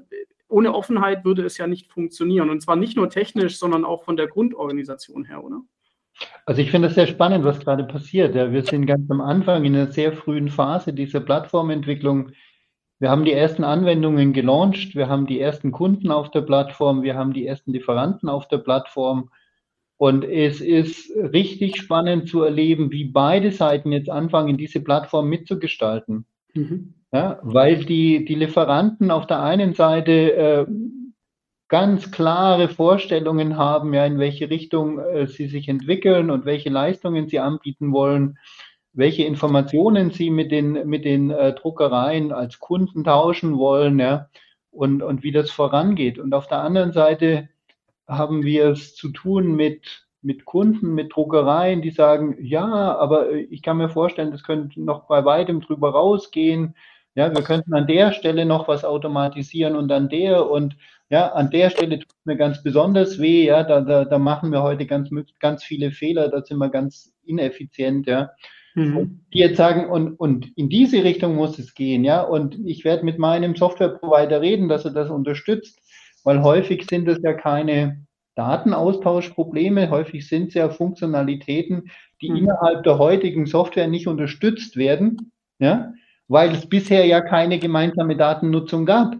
[0.47, 2.49] ohne Offenheit würde es ja nicht funktionieren.
[2.49, 5.61] Und zwar nicht nur technisch, sondern auch von der Grundorganisation her, oder?
[6.45, 8.35] Also ich finde es sehr spannend, was gerade passiert.
[8.35, 12.31] Ja, wir sind ganz am Anfang in einer sehr frühen Phase dieser Plattformentwicklung.
[12.99, 17.15] Wir haben die ersten Anwendungen gelauncht, wir haben die ersten Kunden auf der Plattform, wir
[17.15, 19.29] haben die ersten Lieferanten auf der Plattform.
[19.97, 26.25] Und es ist richtig spannend zu erleben, wie beide Seiten jetzt anfangen, diese Plattform mitzugestalten.
[26.53, 26.93] Mhm.
[27.11, 30.65] Ja, weil die, die Lieferanten auf der einen Seite äh,
[31.67, 37.27] ganz klare Vorstellungen haben, ja, in welche Richtung äh, sie sich entwickeln und welche Leistungen
[37.27, 38.37] sie anbieten wollen,
[38.93, 44.29] welche Informationen sie mit den, mit den äh, Druckereien als Kunden tauschen wollen, ja,
[44.71, 46.19] und, und wie das vorangeht.
[46.19, 47.49] Und auf der anderen Seite
[48.07, 53.61] haben wir es zu tun mit, mit Kunden, mit Druckereien, die sagen, ja, aber ich
[53.61, 56.75] kann mir vorstellen, das könnte noch bei weitem drüber rausgehen.
[57.15, 60.77] Ja, wir könnten an der Stelle noch was automatisieren und an der und
[61.09, 64.61] ja, an der Stelle tut mir ganz besonders weh, ja, da, da, da machen wir
[64.61, 68.31] heute ganz, ganz viele Fehler, da sind wir ganz ineffizient, ja.
[68.75, 69.21] Mhm.
[69.33, 73.05] Die jetzt sagen, und, und in diese Richtung muss es gehen, ja, und ich werde
[73.05, 75.81] mit meinem Softwareprovider reden, dass er das unterstützt
[76.27, 81.89] weil häufig sind es ja keine Datenaustauschprobleme, häufig sind es ja Funktionalitäten,
[82.21, 82.35] die mhm.
[82.35, 85.93] innerhalb der heutigen Software nicht unterstützt werden, ja,
[86.27, 89.15] weil es bisher ja keine gemeinsame Datennutzung gab.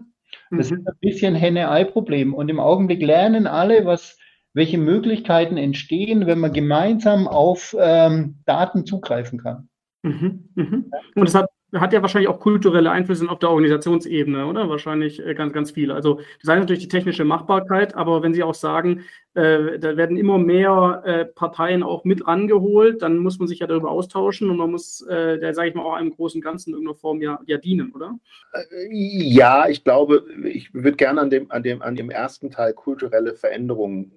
[0.50, 0.78] Das mhm.
[0.78, 2.34] ist ein bisschen Henne-Ei-Problem.
[2.34, 4.18] Und im Augenblick lernen alle, was,
[4.54, 9.68] welche Möglichkeiten entstehen, wenn man gemeinsam auf ähm, Daten zugreifen kann.
[10.02, 10.48] Mhm.
[10.54, 10.90] Mhm.
[11.14, 14.68] Und das hat hat ja wahrscheinlich auch kulturelle Einflüsse auf der Organisationsebene, oder?
[14.68, 15.92] Wahrscheinlich äh, ganz, ganz viel.
[15.92, 19.04] Also das heißt natürlich die technische Machbarkeit, aber wenn Sie auch sagen,
[19.34, 23.66] äh, da werden immer mehr äh, Parteien auch mit rangeholt, dann muss man sich ja
[23.66, 26.74] darüber austauschen und man muss, äh, da sage ich mal, auch einem großen Ganzen in
[26.76, 28.18] irgendeiner Form ja, ja dienen, oder?
[28.54, 32.72] Äh, ja, ich glaube, ich würde gerne an dem, an, dem, an dem ersten Teil
[32.72, 34.12] kulturelle Veränderungen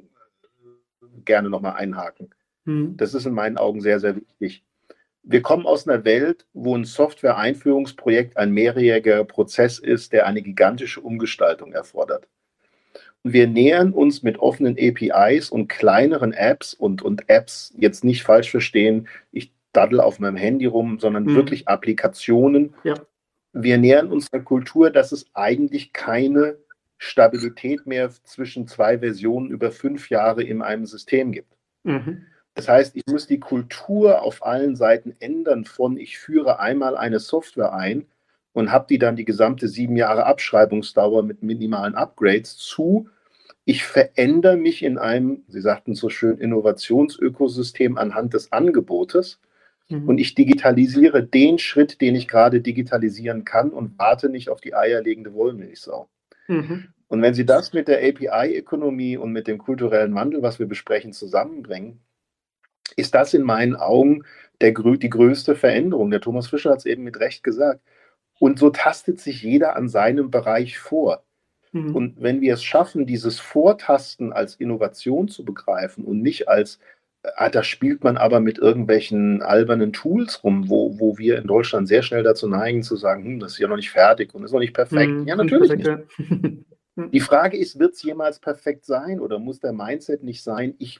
[1.25, 2.29] gerne nochmal einhaken.
[2.65, 2.95] Hm.
[2.95, 4.63] Das ist in meinen Augen sehr, sehr wichtig
[5.23, 11.01] wir kommen aus einer Welt, wo ein Software-Einführungsprojekt ein mehrjähriger Prozess ist, der eine gigantische
[11.01, 12.27] Umgestaltung erfordert.
[13.23, 18.23] Und wir nähern uns mit offenen APIs und kleineren Apps und, und Apps jetzt nicht
[18.23, 21.35] falsch verstehen, ich daddel auf meinem Handy rum, sondern hm.
[21.35, 22.73] wirklich Applikationen.
[22.83, 22.95] Ja.
[23.53, 26.57] Wir nähern uns einer Kultur, dass es eigentlich keine
[26.97, 31.57] Stabilität mehr zwischen zwei Versionen über fünf Jahre in einem System gibt.
[31.83, 32.25] Mhm.
[32.53, 37.19] Das heißt, ich muss die Kultur auf allen Seiten ändern von ich führe einmal eine
[37.19, 38.05] Software ein
[38.53, 43.09] und habe die dann die gesamte sieben Jahre Abschreibungsdauer mit minimalen Upgrades zu
[43.65, 49.39] ich verändere mich in einem, Sie sagten so schön, Innovationsökosystem anhand des Angebotes
[49.89, 50.09] mhm.
[50.09, 54.73] und ich digitalisiere den Schritt, den ich gerade digitalisieren kann und warte nicht auf die
[54.73, 56.09] eierlegende Wollmilchsau.
[56.47, 56.87] Mhm.
[57.07, 61.13] Und wenn Sie das mit der API-Ökonomie und mit dem kulturellen Wandel, was wir besprechen,
[61.13, 61.99] zusammenbringen,
[62.95, 64.23] ist das in meinen Augen
[64.61, 66.11] der, die größte Veränderung.
[66.11, 67.81] Der Thomas Fischer hat es eben mit Recht gesagt.
[68.39, 71.23] Und so tastet sich jeder an seinem Bereich vor.
[71.71, 71.95] Mhm.
[71.95, 76.79] Und wenn wir es schaffen, dieses Vortasten als Innovation zu begreifen und nicht als,
[77.35, 81.87] ah, da spielt man aber mit irgendwelchen albernen Tools rum, wo, wo wir in Deutschland
[81.87, 84.51] sehr schnell dazu neigen zu sagen, hm, das ist ja noch nicht fertig und ist
[84.51, 85.11] noch nicht perfekt.
[85.11, 85.27] Mhm.
[85.27, 85.89] Ja, natürlich nicht.
[86.97, 90.99] Die Frage ist, wird es jemals perfekt sein oder muss der Mindset nicht sein, ich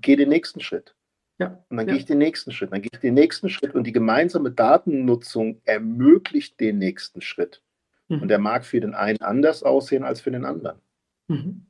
[0.00, 0.94] gehe den nächsten Schritt?
[1.38, 1.92] Ja, und dann ja.
[1.92, 5.60] gehe ich den nächsten Schritt, dann gehe ich den nächsten Schritt und die gemeinsame Datennutzung
[5.64, 7.62] ermöglicht den nächsten Schritt.
[8.08, 8.22] Mhm.
[8.22, 10.78] Und der mag für den einen anders aussehen als für den anderen.
[11.28, 11.66] Mhm.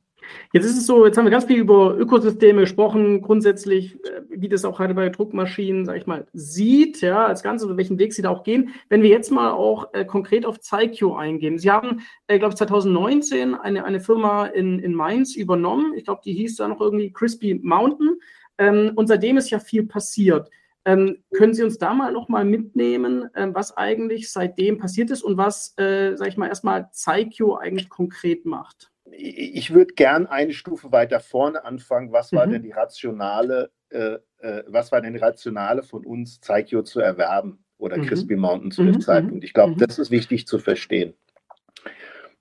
[0.51, 4.49] Jetzt ist es so, jetzt haben wir ganz viel über Ökosysteme gesprochen, grundsätzlich, äh, wie
[4.49, 8.29] das auch Heidelberger Druckmaschinen, sage ich mal, sieht, ja, als Ganzes, welchen Weg sie da
[8.29, 8.73] auch gehen.
[8.89, 11.59] Wenn wir jetzt mal auch äh, konkret auf ZyQ eingehen.
[11.59, 15.93] Sie haben, äh, glaube ich, 2019 eine, eine Firma in, in Mainz übernommen.
[15.95, 18.17] Ich glaube, die hieß da noch irgendwie Crispy Mountain.
[18.57, 20.49] Ähm, und seitdem ist ja viel passiert.
[20.85, 25.21] Ähm, können Sie uns da mal noch mal mitnehmen, ähm, was eigentlich seitdem passiert ist
[25.21, 28.89] und was, äh, sage ich mal, erstmal Zeikio eigentlich konkret macht?
[29.11, 32.13] Ich würde gern eine Stufe weiter vorne anfangen.
[32.13, 32.51] Was war mhm.
[32.51, 37.65] denn die rationale, äh, äh, was war denn die rationale von uns, Zeikio zu erwerben
[37.77, 38.05] oder mhm.
[38.05, 39.01] Crispy Mountain zu dem mhm.
[39.01, 39.43] Zeitpunkt?
[39.43, 39.79] Ich glaube, mhm.
[39.79, 41.13] das ist wichtig zu verstehen.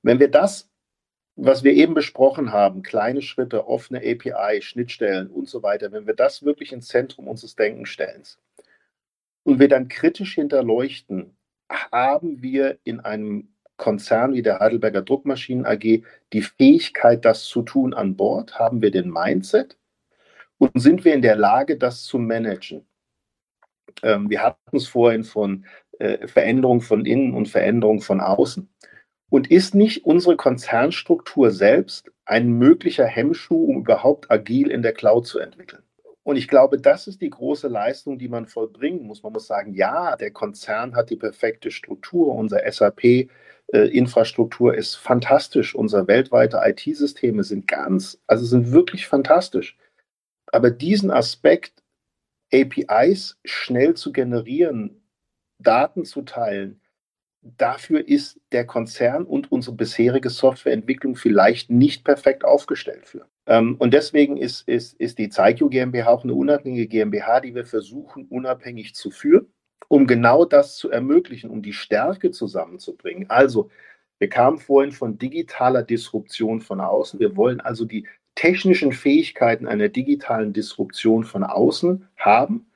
[0.02, 0.70] Wenn wir das
[1.36, 6.14] was wir eben besprochen haben, kleine Schritte, offene API, Schnittstellen und so weiter, wenn wir
[6.14, 8.24] das wirklich ins Zentrum unseres Denkens stellen,
[9.44, 11.36] und wir dann kritisch hinterleuchten,
[11.70, 17.94] haben wir in einem Konzern wie der Heidelberger Druckmaschinen AG die Fähigkeit, das zu tun
[17.94, 18.58] an Bord?
[18.58, 19.76] Haben wir den Mindset?
[20.58, 22.86] Und sind wir in der Lage, das zu managen?
[24.02, 25.66] Ähm, wir hatten es vorhin von
[25.98, 28.68] äh, Veränderung von innen und Veränderung von außen.
[29.28, 35.26] Und ist nicht unsere Konzernstruktur selbst ein möglicher Hemmschuh, um überhaupt agil in der Cloud
[35.26, 35.82] zu entwickeln?
[36.26, 39.22] Und ich glaube, das ist die große Leistung, die man vollbringen muss.
[39.22, 42.34] Man muss sagen, ja, der Konzern hat die perfekte Struktur.
[42.34, 45.76] Unser SAP-Infrastruktur äh, ist fantastisch.
[45.76, 49.78] Unsere weltweite IT-Systeme sind ganz, also sind wirklich fantastisch.
[50.46, 51.84] Aber diesen Aspekt,
[52.52, 55.04] APIs schnell zu generieren,
[55.58, 56.80] Daten zu teilen,
[57.58, 63.26] dafür ist der Konzern und unsere bisherige Softwareentwicklung vielleicht nicht perfekt aufgestellt für.
[63.46, 67.64] Ähm, und deswegen ist, ist, ist die Zeigio GmbH auch eine unabhängige GmbH, die wir
[67.64, 69.46] versuchen, unabhängig zu führen,
[69.88, 73.30] um genau das zu ermöglichen, um die Stärke zusammenzubringen.
[73.30, 73.70] Also,
[74.18, 77.20] wir kamen vorhin von digitaler Disruption von außen.
[77.20, 82.66] Wir wollen also die technischen Fähigkeiten einer digitalen Disruption von außen haben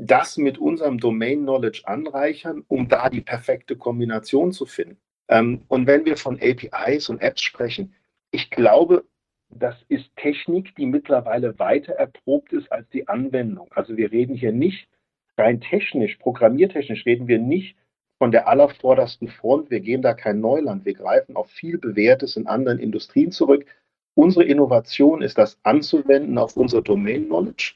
[0.00, 4.98] das mit unserem Domain Knowledge anreichern, um da die perfekte Kombination zu finden.
[5.28, 7.94] Ähm, und wenn wir von APIs und Apps sprechen,
[8.30, 9.04] ich glaube,
[9.50, 13.72] das ist Technik, die mittlerweile weiter erprobt ist als die Anwendung.
[13.72, 14.88] Also wir reden hier nicht
[15.36, 17.76] rein technisch, programmiertechnisch reden wir nicht
[18.18, 19.70] von der allervordersten Front.
[19.70, 20.84] Wir gehen da kein Neuland.
[20.84, 23.66] Wir greifen auf viel Bewährtes in anderen Industrien zurück.
[24.14, 27.74] Unsere Innovation ist das anzuwenden auf unsere Domain Knowledge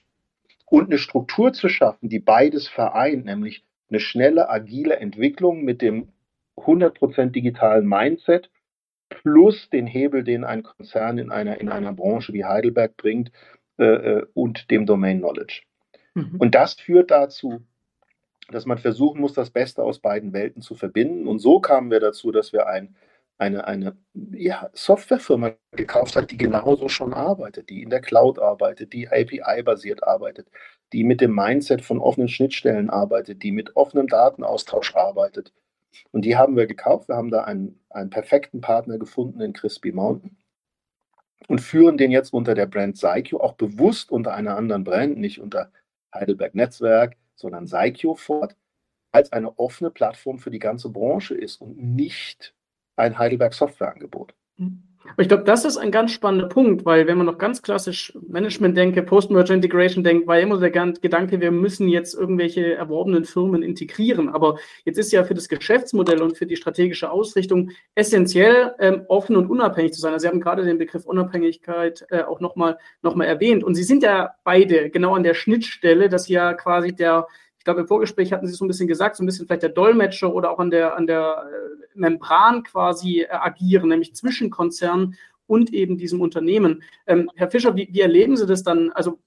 [0.73, 6.09] und eine Struktur zu schaffen, die beides vereint, nämlich eine schnelle, agile Entwicklung mit dem
[6.57, 8.51] 100% digitalen Mindset
[9.11, 13.31] plus den Hebel, den ein Konzern in einer, in einer Branche wie Heidelberg bringt
[13.77, 15.61] äh, äh und dem Domain Knowledge.
[16.15, 16.37] Mhm.
[16.39, 17.61] Und das führt dazu,
[18.51, 21.29] dass man versuchen muss, das Beste aus beiden Welten zu verbinden.
[21.29, 22.97] Und so kamen wir dazu, dass wir ein
[23.43, 28.93] eine, eine ja, Softwarefirma gekauft hat, die genauso schon arbeitet, die in der Cloud arbeitet,
[28.93, 30.49] die API-basiert arbeitet,
[30.93, 35.53] die mit dem Mindset von offenen Schnittstellen arbeitet, die mit offenem Datenaustausch arbeitet.
[36.13, 37.09] Und die haben wir gekauft.
[37.09, 40.37] Wir haben da einen, einen perfekten Partner gefunden in Crispy Mountain
[41.49, 45.41] und führen den jetzt unter der Brand Psycho, auch bewusst unter einer anderen Brand, nicht
[45.41, 45.73] unter
[46.15, 48.57] Heidelberg Netzwerk, sondern Psycho fort,
[49.11, 52.55] als eine offene Plattform für die ganze Branche ist und nicht
[52.97, 54.35] ein Heidelberg Softwareangebot.
[55.05, 58.17] Aber ich glaube, das ist ein ganz spannender Punkt, weil wenn man noch ganz klassisch
[58.29, 63.63] Management denke, Post-Merger Integration denkt, war immer der Gedanke, wir müssen jetzt irgendwelche erworbenen Firmen
[63.63, 64.29] integrieren.
[64.29, 69.37] Aber jetzt ist ja für das Geschäftsmodell und für die strategische Ausrichtung essentiell, ähm, offen
[69.37, 70.13] und unabhängig zu sein.
[70.13, 73.65] Also Sie haben gerade den Begriff Unabhängigkeit äh, auch nochmal noch erwähnt.
[73.65, 77.27] Und Sie sind ja beide genau an der Schnittstelle, dass ja quasi der
[77.63, 79.71] ich glaube, im Vorgespräch hatten Sie so ein bisschen gesagt, so ein bisschen vielleicht der
[79.71, 85.17] Dolmetscher oder auch an der, an der äh, Membran quasi äh, agieren, nämlich zwischen Konzernen
[85.47, 86.83] und eben diesem Unternehmen.
[87.07, 88.91] Ähm, Herr Fischer, wie, wie, erleben Sie das dann?
[88.91, 89.21] Also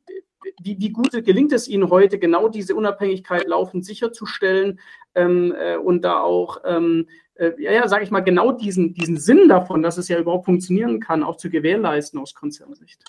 [0.62, 4.82] wie, wie, gut gelingt es Ihnen heute, genau diese Unabhängigkeit laufend sicherzustellen
[5.16, 9.16] ähm, äh, und da auch, ähm, äh, ja, ja sage ich mal, genau diesen, diesen
[9.16, 13.02] Sinn davon, dass es ja überhaupt funktionieren kann, auch zu gewährleisten aus Konzernsicht?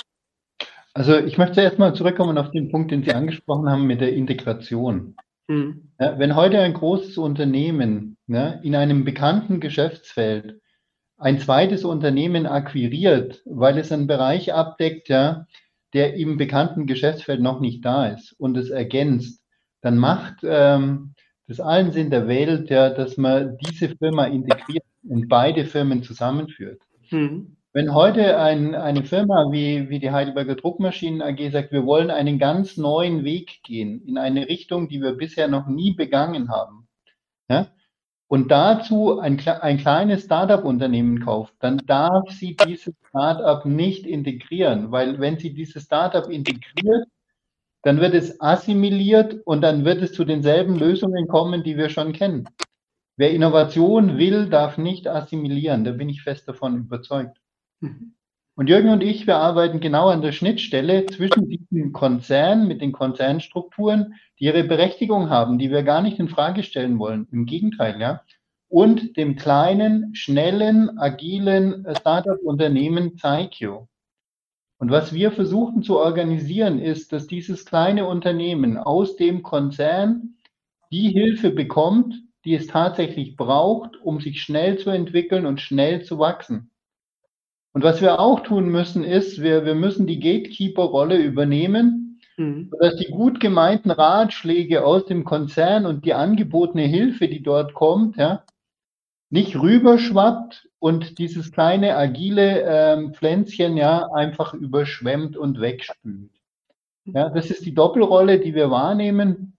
[0.97, 5.15] Also ich möchte erstmal zurückkommen auf den Punkt, den Sie angesprochen haben mit der Integration.
[5.47, 5.91] Mhm.
[6.01, 10.63] Ja, wenn heute ein großes Unternehmen ja, in einem bekannten Geschäftsfeld
[11.19, 15.47] ein zweites Unternehmen akquiriert, weil es einen Bereich abdeckt, ja,
[15.93, 19.43] der im bekannten Geschäftsfeld noch nicht da ist und es ergänzt,
[19.83, 21.13] dann macht ähm,
[21.47, 26.81] das allen Sinn der Welt, ja, dass man diese Firma integriert und beide Firmen zusammenführt.
[27.11, 27.59] Mhm.
[27.77, 32.39] Wenn heute ein, eine Firma wie, wie die Heidelberger Druckmaschinen AG sagt, wir wollen einen
[32.39, 36.89] ganz neuen Weg gehen in eine Richtung, die wir bisher noch nie begangen haben,
[37.51, 37.67] ja,
[38.29, 45.21] und dazu ein, ein kleines Startup-Unternehmen kauft, dann darf sie dieses Startup nicht integrieren, weil
[45.21, 47.07] wenn sie dieses Startup integriert,
[47.83, 52.15] dann wird es assimiliert und dann wird es zu denselben Lösungen kommen, die wir schon
[52.15, 52.49] kennen.
[53.19, 57.37] Wer Innovation will, darf nicht assimilieren, da bin ich fest davon überzeugt.
[57.81, 58.15] Mhm.
[58.59, 62.93] Und Jürgen und ich, wir arbeiten genau an der Schnittstelle zwischen diesen Konzernen mit den
[62.93, 67.29] Konzernstrukturen, die ihre Berechtigung haben, die wir gar nicht in Frage stellen wollen.
[67.33, 68.23] Im Gegenteil, ja.
[68.69, 73.89] Und dem kleinen, schnellen, agilen Startup-Unternehmen Zeikio.
[74.79, 80.37] Und was wir versuchen zu organisieren, ist, dass dieses kleine Unternehmen aus dem Konzern
[80.91, 82.15] die Hilfe bekommt,
[82.47, 86.71] die es tatsächlich braucht, um sich schnell zu entwickeln und schnell zu wachsen.
[87.77, 92.71] Und was wir auch tun müssen, ist, wir, wir müssen die Gatekeeper-Rolle übernehmen mhm.
[92.71, 98.17] sodass die gut gemeinten Ratschläge aus dem Konzern und die angebotene Hilfe, die dort kommt,
[98.17, 98.45] ja,
[99.29, 106.31] nicht rüberschwappt und dieses kleine agile ähm, Pflänzchen ja einfach überschwemmt und wegspült.
[107.05, 109.56] Ja, das ist die Doppelrolle, die wir wahrnehmen.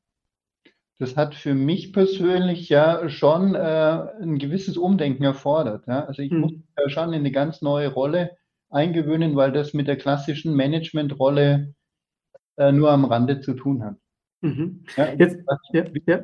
[0.99, 5.85] Das hat für mich persönlich ja schon äh, ein gewisses Umdenken erfordert.
[5.87, 6.05] Ja.
[6.05, 6.39] Also ich hm.
[6.39, 8.31] muss ja schon in eine ganz neue Rolle
[8.69, 11.73] eingewöhnen, weil das mit der klassischen Managementrolle
[12.57, 13.95] äh, nur am Rande zu tun hat.
[14.41, 14.83] Mhm.
[14.95, 15.37] Ja, Jetzt,
[15.73, 16.21] ja, ja.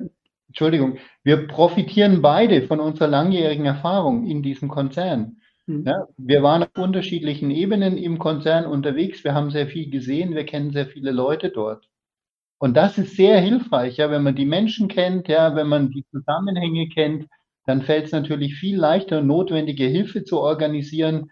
[0.48, 5.38] Entschuldigung, wir profitieren beide von unserer langjährigen Erfahrung in diesem Konzern.
[5.66, 5.84] Mhm.
[5.86, 10.46] Ja, wir waren auf unterschiedlichen Ebenen im Konzern unterwegs, wir haben sehr viel gesehen, wir
[10.46, 11.90] kennen sehr viele Leute dort.
[12.64, 16.06] Und das ist sehr hilfreich, ja, wenn man die Menschen kennt, ja, wenn man die
[16.12, 17.28] Zusammenhänge kennt,
[17.66, 21.30] dann fällt es natürlich viel leichter, notwendige Hilfe zu organisieren,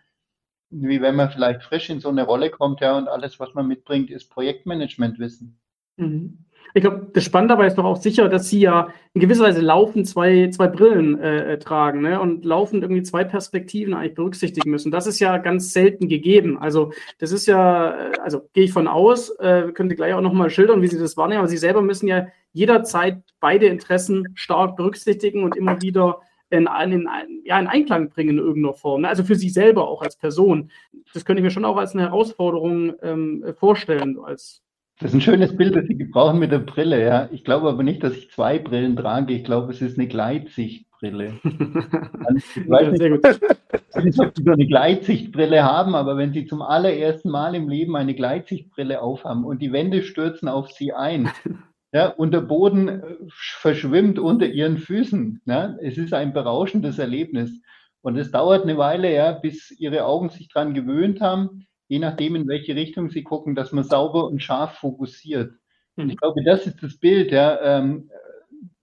[0.72, 3.66] wie wenn man vielleicht frisch in so eine Rolle kommt, ja, und alles, was man
[3.66, 5.58] mitbringt, ist Projektmanagementwissen.
[5.96, 6.40] Mhm.
[6.74, 9.62] Ich glaube, das Spannende dabei ist doch auch sicher, dass Sie ja in gewisser Weise
[9.62, 12.20] laufend zwei, zwei Brillen äh, äh, tragen ne?
[12.20, 14.92] und laufend irgendwie zwei Perspektiven eigentlich berücksichtigen müssen.
[14.92, 16.58] Das ist ja ganz selten gegeben.
[16.58, 20.22] Also das ist ja, äh, also gehe ich von aus, äh, können Sie gleich auch
[20.22, 24.76] nochmal schildern, wie Sie das wahrnehmen, aber Sie selber müssen ja jederzeit beide Interessen stark
[24.76, 27.08] berücksichtigen und immer wieder in, in,
[27.46, 29.02] ja, in Einklang bringen in irgendeiner Form.
[29.02, 29.10] Ne?
[29.10, 30.70] Also für Sie selber auch als Person.
[31.14, 34.62] Das könnte ich mir schon auch als eine Herausforderung ähm, vorstellen, als
[35.02, 37.28] das ist ein schönes Bild, das Sie gebrauchen mit der Brille, ja.
[37.32, 39.34] Ich glaube aber nicht, dass ich zwei Brillen trage.
[39.34, 41.40] Ich glaube, es ist eine Gleitsichtbrille.
[41.44, 43.12] ich weiß nicht,
[44.20, 48.14] ob Sie so eine Gleitsichtbrille haben, aber wenn Sie zum allerersten Mal im Leben eine
[48.14, 51.32] Gleitsichtbrille aufhaben und die Wände stürzen auf Sie ein,
[51.92, 57.60] ja, und der Boden äh, verschwimmt unter Ihren Füßen, ja, es ist ein berauschendes Erlebnis.
[58.04, 62.38] Und es dauert eine Weile, ja, bis Ihre Augen sich daran gewöhnt haben je nachdem,
[62.38, 65.56] in welche Richtung Sie gucken, dass man sauber und scharf fokussiert.
[65.98, 66.20] Und ich mhm.
[66.20, 68.10] glaube, das ist das Bild, ja, ähm,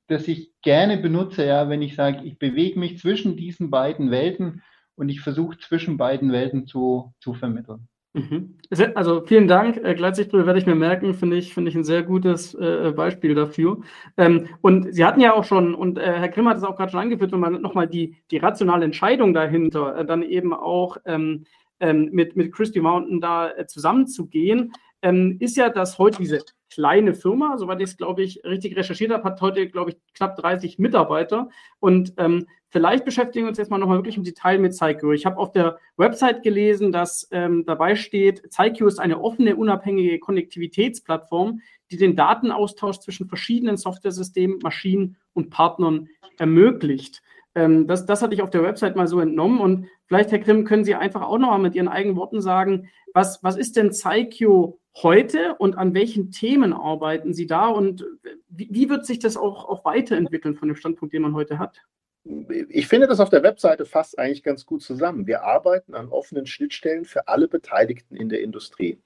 [0.09, 4.63] das ich gerne benutze, ja, wenn ich sage, ich bewege mich zwischen diesen beiden Welten
[4.95, 7.89] und ich versuche zwischen beiden Welten zu, zu vermitteln.
[8.13, 8.59] Mhm.
[8.95, 9.79] Also vielen Dank.
[9.79, 13.35] Äh, Gleitsichtbrille werde ich mir merken, finde ich, finde ich ein sehr gutes äh, Beispiel
[13.35, 13.79] dafür.
[14.19, 16.91] Ähm, und Sie hatten ja auch schon, und äh, Herr Grimm hat es auch gerade
[16.91, 21.47] schon angeführt, wenn man nochmal die, die rationale Entscheidung dahinter, äh, dann eben auch ähm,
[21.81, 27.15] ähm, mit, mit Christy Mountain da äh, zusammenzugehen, ähm, ist ja, dass heute diese kleine
[27.15, 30.79] Firma, soweit ich es, glaube ich, richtig recherchiert habe, hat heute, glaube ich, knapp 30
[30.79, 31.49] Mitarbeiter.
[31.81, 35.13] Und ähm, vielleicht beschäftigen wir uns jetzt mal nochmal wirklich im Detail mit ZyQ.
[35.15, 40.19] Ich habe auf der Website gelesen, dass ähm, dabei steht, ZyQ ist eine offene, unabhängige
[40.19, 41.61] Konnektivitätsplattform,
[41.91, 47.23] die den Datenaustausch zwischen verschiedenen Softwaresystemen, Maschinen und Partnern ermöglicht.
[47.59, 49.61] Ähm, das, das hatte ich auf der Website mal so entnommen.
[49.61, 52.89] Und vielleicht, Herr Grimm, können Sie einfach auch noch mal mit Ihren eigenen Worten sagen,
[53.15, 58.07] was, was ist denn Psycho heute und an welchen Themen arbeiten Sie da und
[58.49, 61.83] wie, wie wird sich das auch, auch weiterentwickeln von dem Standpunkt, den man heute hat?
[62.69, 65.27] Ich finde das auf der Webseite fast eigentlich ganz gut zusammen.
[65.27, 69.01] Wir arbeiten an offenen Schnittstellen für alle Beteiligten in der Industrie.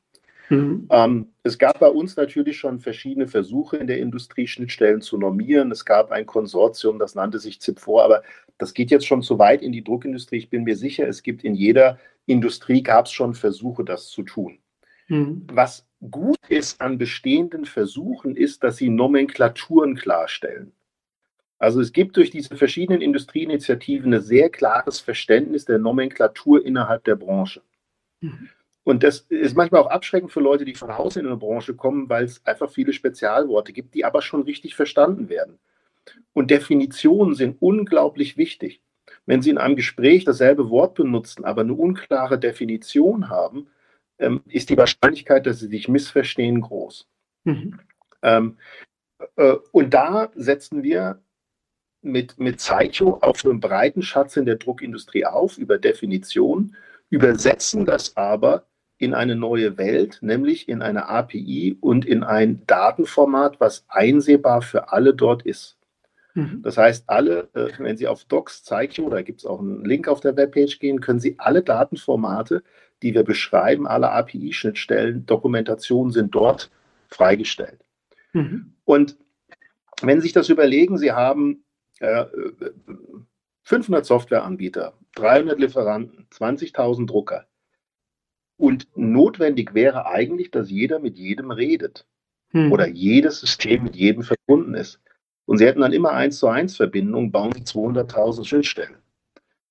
[0.48, 0.88] Mhm.
[0.90, 5.70] Ähm, es gab bei uns natürlich schon verschiedene Versuche in der Industrie, Schnittstellen zu normieren.
[5.70, 8.22] Es gab ein Konsortium, das nannte sich ZIP4, aber
[8.58, 10.36] das geht jetzt schon zu weit in die Druckindustrie.
[10.36, 14.22] Ich bin mir sicher, es gibt in jeder Industrie gab es schon Versuche, das zu
[14.22, 14.58] tun.
[15.08, 15.46] Mhm.
[15.52, 20.72] Was gut ist an bestehenden Versuchen, ist, dass sie Nomenklaturen klarstellen.
[21.58, 27.14] Also es gibt durch diese verschiedenen Industrieinitiativen ein sehr klares Verständnis der Nomenklatur innerhalb der
[27.14, 27.62] Branche.
[28.20, 28.48] Mhm.
[28.84, 32.08] Und das ist manchmal auch abschreckend für Leute, die von Hause in eine Branche kommen,
[32.08, 35.58] weil es einfach viele Spezialworte gibt, die aber schon richtig verstanden werden.
[36.32, 38.82] Und Definitionen sind unglaublich wichtig.
[39.24, 43.68] Wenn Sie in einem Gespräch dasselbe Wort benutzen, aber eine unklare Definition haben,
[44.18, 47.08] ähm, ist die Wahrscheinlichkeit, dass Sie sich missverstehen, groß.
[47.44, 47.78] Mhm.
[48.22, 48.58] Ähm,
[49.36, 51.20] äh, und da setzen wir
[52.00, 56.74] mit, mit Zeicho auf einem breiten Schatz in der Druckindustrie auf über Definitionen,
[57.10, 58.66] übersetzen das aber
[59.02, 64.92] in eine neue Welt, nämlich in eine API und in ein Datenformat, was einsehbar für
[64.92, 65.76] alle dort ist.
[66.34, 66.62] Mhm.
[66.62, 70.06] Das heißt, alle, äh, wenn Sie auf Docs zeigen, da gibt es auch einen Link
[70.06, 72.62] auf der Webpage gehen, können Sie alle Datenformate,
[73.02, 76.70] die wir beschreiben, alle API-Schnittstellen, Dokumentationen sind dort
[77.08, 77.80] freigestellt.
[78.32, 78.74] Mhm.
[78.84, 79.16] Und
[80.00, 81.64] wenn Sie sich das überlegen, Sie haben
[81.98, 82.24] äh,
[83.64, 87.46] 500 Softwareanbieter, 300 Lieferanten, 20.000 Drucker.
[88.56, 92.06] Und notwendig wäre eigentlich, dass jeder mit jedem redet
[92.50, 92.70] hm.
[92.72, 95.00] oder jedes System mit jedem verbunden ist.
[95.46, 98.96] Und sie hätten dann immer eins zu eins Verbindungen, bauen sie 200.000 Schnittstellen.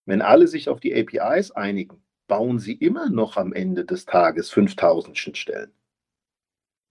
[0.05, 4.49] Wenn alle sich auf die APIs einigen, bauen sie immer noch am Ende des Tages
[4.49, 5.71] 5000 Schnittstellen.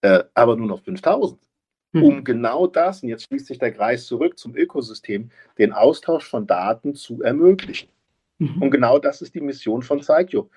[0.03, 1.41] äh, aber nur noch 5000.
[1.93, 2.03] Mhm.
[2.03, 6.47] Um genau das, und jetzt schließt sich der Kreis zurück zum Ökosystem, den Austausch von
[6.47, 7.88] Daten zu ermöglichen.
[8.38, 8.62] Mhm.
[8.62, 10.51] Und genau das ist die Mission von Zeigio.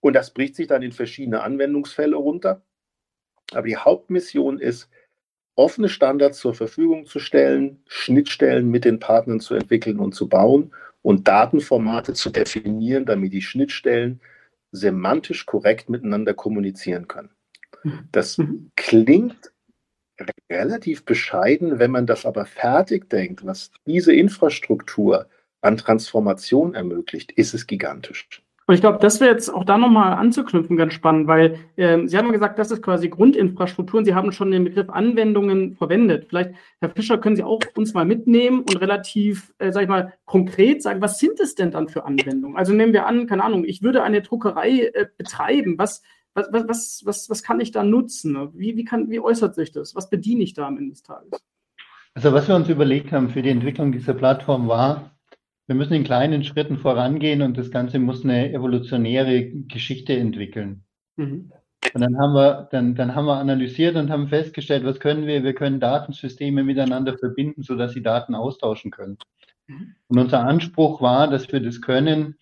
[0.00, 2.62] Und das bricht sich dann in verschiedene Anwendungsfälle runter.
[3.52, 4.90] Aber die Hauptmission ist,
[5.54, 10.72] offene Standards zur Verfügung zu stellen, Schnittstellen mit den Partnern zu entwickeln und zu bauen
[11.02, 14.20] und Datenformate zu definieren, damit die Schnittstellen
[14.70, 17.30] semantisch korrekt miteinander kommunizieren können.
[17.82, 18.08] Mhm.
[18.12, 18.70] Das mhm.
[18.76, 19.52] klingt
[20.50, 25.28] relativ bescheiden, wenn man das aber fertig denkt, was diese Infrastruktur
[25.60, 28.42] an Transformation ermöglicht, ist es gigantisch.
[28.68, 32.18] Und ich glaube, das wäre jetzt auch da nochmal anzuknüpfen ganz spannend, weil äh, Sie
[32.18, 36.26] haben gesagt, das ist quasi Grundinfrastruktur und Sie haben schon den Begriff Anwendungen verwendet.
[36.28, 36.50] Vielleicht,
[36.82, 40.82] Herr Fischer, können Sie auch uns mal mitnehmen und relativ, äh, sag ich mal, konkret
[40.82, 42.58] sagen, was sind es denn dann für Anwendungen?
[42.58, 45.78] Also nehmen wir an, keine Ahnung, ich würde eine Druckerei äh, betreiben.
[45.78, 46.02] Was,
[46.34, 48.50] was, was, was, was kann ich da nutzen?
[48.52, 49.94] Wie, wie, kann, wie äußert sich das?
[49.94, 51.42] Was bediene ich da am Ende des Tages?
[52.12, 55.17] Also was wir uns überlegt haben für die Entwicklung dieser Plattform war,
[55.68, 60.82] wir müssen in kleinen Schritten vorangehen und das Ganze muss eine evolutionäre Geschichte entwickeln.
[61.16, 61.52] Mhm.
[61.94, 65.44] Und dann haben wir, dann, dann haben wir analysiert und haben festgestellt, was können wir?
[65.44, 69.18] Wir können Datensysteme miteinander verbinden, sodass sie Daten austauschen können.
[69.66, 69.94] Mhm.
[70.08, 72.36] Und unser Anspruch war, dass wir das können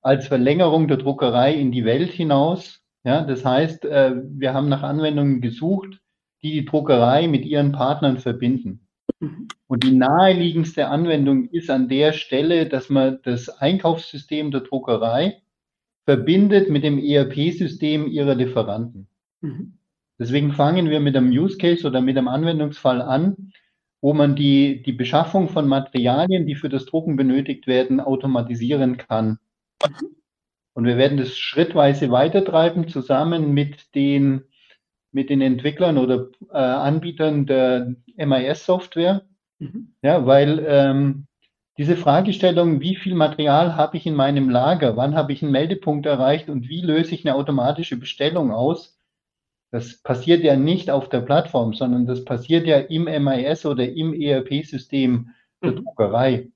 [0.00, 2.80] als Verlängerung der Druckerei in die Welt hinaus.
[3.04, 6.00] Ja, das heißt, äh, wir haben nach Anwendungen gesucht,
[6.42, 8.81] die die Druckerei mit ihren Partnern verbinden.
[9.22, 9.46] Mhm.
[9.68, 15.40] Und die naheliegendste Anwendung ist an der Stelle, dass man das Einkaufssystem der Druckerei
[16.04, 19.06] verbindet mit dem ERP-System ihrer Lieferanten.
[19.40, 19.78] Mhm.
[20.18, 23.52] Deswegen fangen wir mit einem Use Case oder mit einem Anwendungsfall an,
[24.00, 29.38] wo man die, die Beschaffung von Materialien, die für das Drucken benötigt werden, automatisieren kann.
[29.86, 30.16] Mhm.
[30.74, 34.42] Und wir werden das schrittweise weitertreiben, zusammen mit den
[35.12, 39.22] mit den Entwicklern oder äh, Anbietern der MIS-Software.
[39.58, 39.94] Mhm.
[40.02, 41.26] Ja, weil ähm,
[41.78, 46.06] diese Fragestellung, wie viel Material habe ich in meinem Lager, wann habe ich einen Meldepunkt
[46.06, 48.98] erreicht und wie löse ich eine automatische Bestellung aus,
[49.70, 54.12] das passiert ja nicht auf der Plattform, sondern das passiert ja im MIS oder im
[54.12, 55.30] ERP-System
[55.62, 55.84] der mhm.
[55.84, 56.48] Druckerei.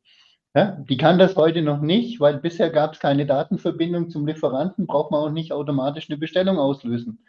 [0.55, 4.87] Ja, die kann das heute noch nicht, weil bisher gab es keine Datenverbindung zum Lieferanten,
[4.87, 7.25] braucht man auch nicht automatisch eine Bestellung auslösen.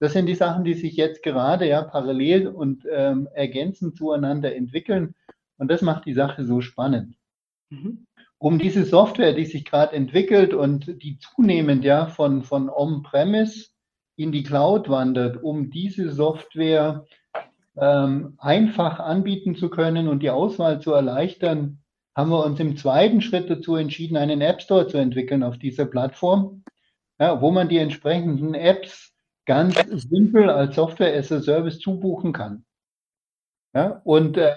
[0.00, 5.14] Das sind die Sachen, die sich jetzt gerade ja parallel und ähm, ergänzend zueinander entwickeln.
[5.56, 7.16] Und das macht die Sache so spannend.
[7.70, 8.06] Mhm.
[8.38, 13.68] Um diese Software, die sich gerade entwickelt und die zunehmend ja von, von On-Premise
[14.16, 17.06] in die Cloud wandert, um diese Software
[17.76, 21.78] ähm, einfach anbieten zu können und die Auswahl zu erleichtern,
[22.14, 25.86] haben wir uns im zweiten Schritt dazu entschieden, einen App Store zu entwickeln auf dieser
[25.86, 26.62] Plattform,
[27.18, 29.13] ja, wo man die entsprechenden Apps
[29.46, 29.76] ganz
[30.08, 32.64] simpel als Software as a Service zubuchen kann.
[33.74, 34.54] Ja, und äh,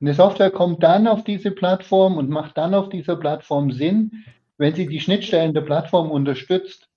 [0.00, 4.24] eine Software kommt dann auf diese Plattform und macht dann auf dieser Plattform Sinn,
[4.58, 6.88] wenn sie die Schnittstellen der Plattform unterstützt.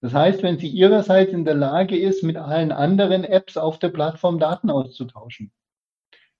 [0.00, 3.90] Das heißt, wenn sie ihrerseits in der Lage ist, mit allen anderen Apps auf der
[3.90, 5.52] Plattform Daten auszutauschen.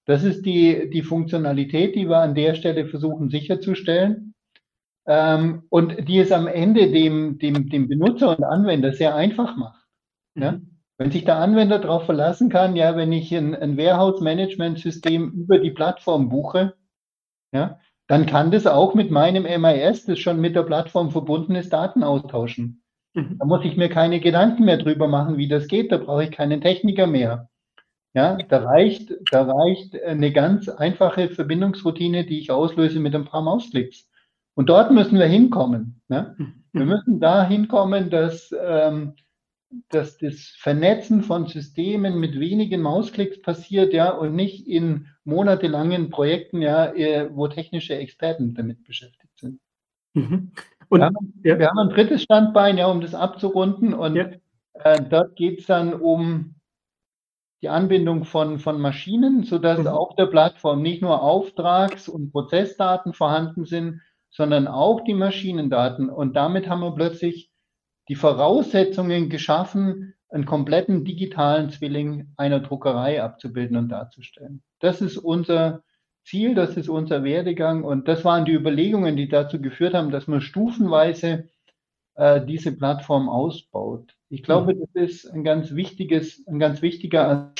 [0.05, 4.33] Das ist die, die Funktionalität, die wir an der Stelle versuchen sicherzustellen.
[5.05, 9.80] Ähm, und die es am Ende dem, dem, dem Benutzer und Anwender sehr einfach macht.
[10.35, 10.53] Ja?
[10.53, 10.79] Mhm.
[10.97, 15.71] Wenn sich der Anwender darauf verlassen kann, ja, wenn ich ein, ein Warehouse-Management-System über die
[15.71, 16.75] Plattform buche,
[17.53, 21.73] ja, dann kann das auch mit meinem MIS, das schon mit der Plattform verbunden ist,
[21.73, 22.83] Daten austauschen.
[23.13, 23.37] Mhm.
[23.39, 25.91] Da muss ich mir keine Gedanken mehr drüber machen, wie das geht.
[25.91, 27.49] Da brauche ich keinen Techniker mehr.
[28.13, 33.41] Ja, da reicht, da reicht eine ganz einfache Verbindungsroutine, die ich auslöse mit ein paar
[33.41, 34.09] Mausklicks.
[34.53, 36.01] Und dort müssen wir hinkommen.
[36.09, 36.35] Ja?
[36.37, 36.63] Mhm.
[36.73, 39.13] Wir müssen da hinkommen, dass ähm,
[39.89, 46.61] dass das Vernetzen von Systemen mit wenigen Mausklicks passiert, ja, und nicht in monatelangen Projekten,
[46.61, 49.59] ja, äh, wo technische Experten damit beschäftigt sind.
[50.13, 50.51] Mhm.
[50.89, 51.59] Und, wir, haben, ja.
[51.59, 54.29] wir haben ein drittes Standbein, ja, um das abzurunden, und ja.
[54.73, 56.55] äh, dort geht es dann um
[57.61, 59.87] die Anbindung von, von Maschinen, sodass mhm.
[59.87, 64.01] auf der Plattform nicht nur Auftrags- und Prozessdaten vorhanden sind,
[64.31, 66.09] sondern auch die Maschinendaten.
[66.09, 67.50] Und damit haben wir plötzlich
[68.11, 74.63] die Voraussetzungen geschaffen, einen kompletten digitalen Zwilling einer Druckerei abzubilden und darzustellen.
[74.81, 75.83] Das ist unser
[76.25, 80.27] Ziel, das ist unser Werdegang und das waren die Überlegungen, die dazu geführt haben, dass
[80.27, 81.47] man stufenweise
[82.15, 84.13] äh, diese Plattform ausbaut.
[84.27, 84.83] Ich glaube, mhm.
[84.93, 87.53] das ist ein ganz wichtiges, ein ganz wichtiger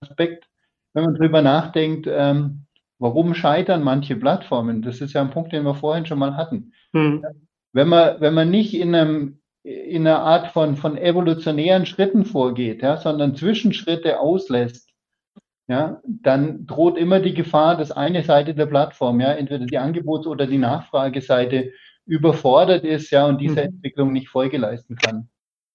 [0.00, 0.48] Aspekt,
[0.92, 2.66] wenn man darüber nachdenkt, ähm,
[3.00, 4.82] warum scheitern manche Plattformen.
[4.82, 6.74] Das ist ja ein Punkt, den wir vorhin schon mal hatten.
[6.92, 7.24] Mhm.
[7.72, 12.82] Wenn man, wenn man nicht in einem in einer Art von, von evolutionären Schritten vorgeht,
[12.82, 14.90] ja, sondern Zwischenschritte auslässt,
[15.66, 20.28] ja, dann droht immer die Gefahr, dass eine Seite der Plattform, ja, entweder die Angebots-
[20.28, 21.72] oder die Nachfrageseite
[22.04, 23.74] überfordert ist, ja, und diese mhm.
[23.74, 25.28] Entwicklung nicht Folge leisten kann.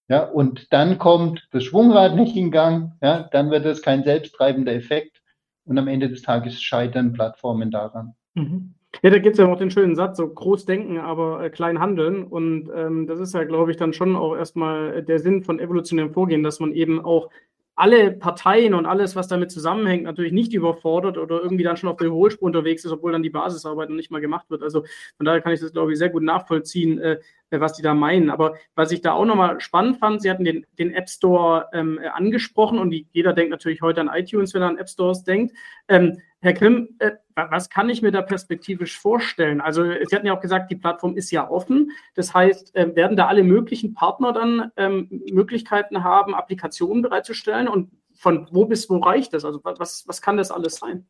[0.08, 4.74] Ja, und dann kommt das Schwungrad nicht in Gang, ja, dann wird es kein selbsttreibender
[4.74, 5.22] Effekt
[5.66, 8.16] und am Ende des Tages scheitern Plattformen daran.
[8.36, 8.76] Mhm.
[9.04, 11.80] Ja, da gibt es ja noch den schönen Satz, so groß denken, aber äh, klein
[11.80, 12.24] handeln.
[12.24, 16.14] Und ähm, das ist ja, glaube ich, dann schon auch erstmal der Sinn von evolutionärem
[16.14, 17.30] Vorgehen, dass man eben auch
[17.76, 21.98] alle Parteien und alles, was damit zusammenhängt, natürlich nicht überfordert oder irgendwie dann schon auf
[21.98, 24.62] der Überholspur unterwegs ist, obwohl dann die Basisarbeit noch nicht mal gemacht wird.
[24.62, 24.84] Also
[25.18, 27.18] von daher kann ich das, glaube ich, sehr gut nachvollziehen, äh,
[27.50, 28.30] was die da meinen.
[28.30, 32.00] Aber was ich da auch nochmal spannend fand, Sie hatten den, den App Store ähm,
[32.14, 35.56] angesprochen und die, jeder denkt natürlich heute an iTunes, wenn er an App Stores denkt.
[35.88, 39.62] Ähm, Herr Grimm, äh, was kann ich mir da perspektivisch vorstellen?
[39.62, 41.92] Also Sie hatten ja auch gesagt, die Plattform ist ja offen.
[42.16, 47.68] Das heißt, äh, werden da alle möglichen Partner dann ähm, Möglichkeiten haben, Applikationen bereitzustellen?
[47.68, 49.46] Und von wo bis wo reicht das?
[49.46, 51.08] Also was, was kann das alles sein?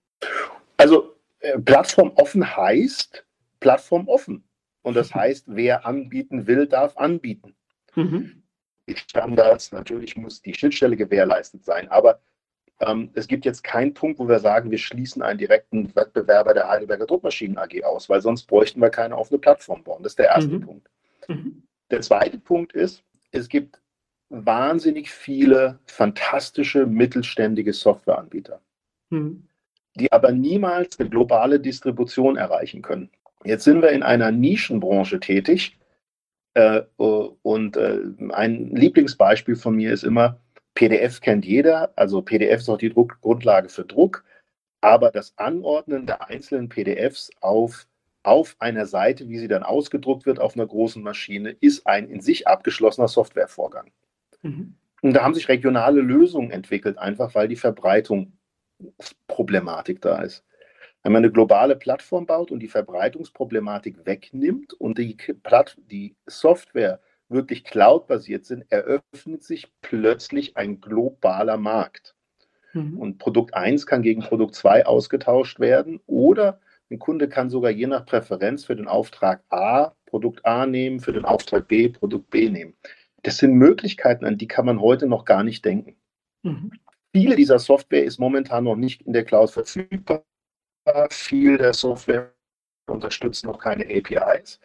[0.77, 3.25] Also äh, Plattform offen heißt
[3.59, 4.43] Plattform offen.
[4.81, 7.55] Und das heißt, wer anbieten will, darf anbieten.
[7.95, 8.43] Mhm.
[8.87, 12.21] Die Standards, natürlich muss die Schnittstelle gewährleistet sein, aber ähm,
[13.13, 17.05] es gibt jetzt keinen Punkt, wo wir sagen, wir schließen einen direkten Wettbewerber der Heidelberger
[17.05, 20.01] Druckmaschinen AG aus, weil sonst bräuchten wir keine offene Plattform bauen.
[20.03, 20.61] Das ist der erste mhm.
[20.61, 20.89] Punkt.
[21.27, 21.63] Mhm.
[21.91, 23.79] Der zweite Punkt ist, es gibt
[24.29, 28.61] wahnsinnig viele fantastische mittelständige Softwareanbieter,
[29.09, 29.47] mhm.
[29.95, 33.09] die aber niemals eine globale Distribution erreichen können.
[33.43, 35.77] Jetzt sind wir in einer Nischenbranche tätig
[36.53, 40.39] äh, und äh, ein Lieblingsbeispiel von mir ist immer,
[40.73, 44.23] PDF kennt jeder, also PDF ist auch die Druck Grundlage für Druck,
[44.81, 47.87] aber das Anordnen der einzelnen PDFs auf,
[48.23, 52.21] auf einer Seite, wie sie dann ausgedruckt wird auf einer großen Maschine, ist ein in
[52.21, 53.91] sich abgeschlossener Softwarevorgang.
[54.41, 54.75] Mhm.
[55.01, 60.43] Und da haben sich regionale Lösungen entwickelt, einfach weil die Verbreitungsproblematik da ist.
[61.03, 66.99] Wenn man eine globale Plattform baut und die Verbreitungsproblematik wegnimmt und die, Platt die Software
[67.31, 72.15] wirklich cloud-basiert sind, eröffnet sich plötzlich ein globaler Markt.
[72.73, 72.97] Mhm.
[72.97, 76.59] Und Produkt 1 kann gegen Produkt 2 ausgetauscht werden oder
[76.89, 81.13] ein Kunde kann sogar je nach Präferenz für den Auftrag A Produkt A nehmen, für
[81.13, 82.75] den Auftrag B Produkt B nehmen.
[83.23, 85.95] Das sind Möglichkeiten, an die kann man heute noch gar nicht denken.
[86.43, 86.71] Mhm.
[87.13, 90.23] Viele dieser Software ist momentan noch nicht in der Cloud verfügbar.
[91.09, 92.33] Viel der Software
[92.87, 94.59] unterstützt noch keine APIs.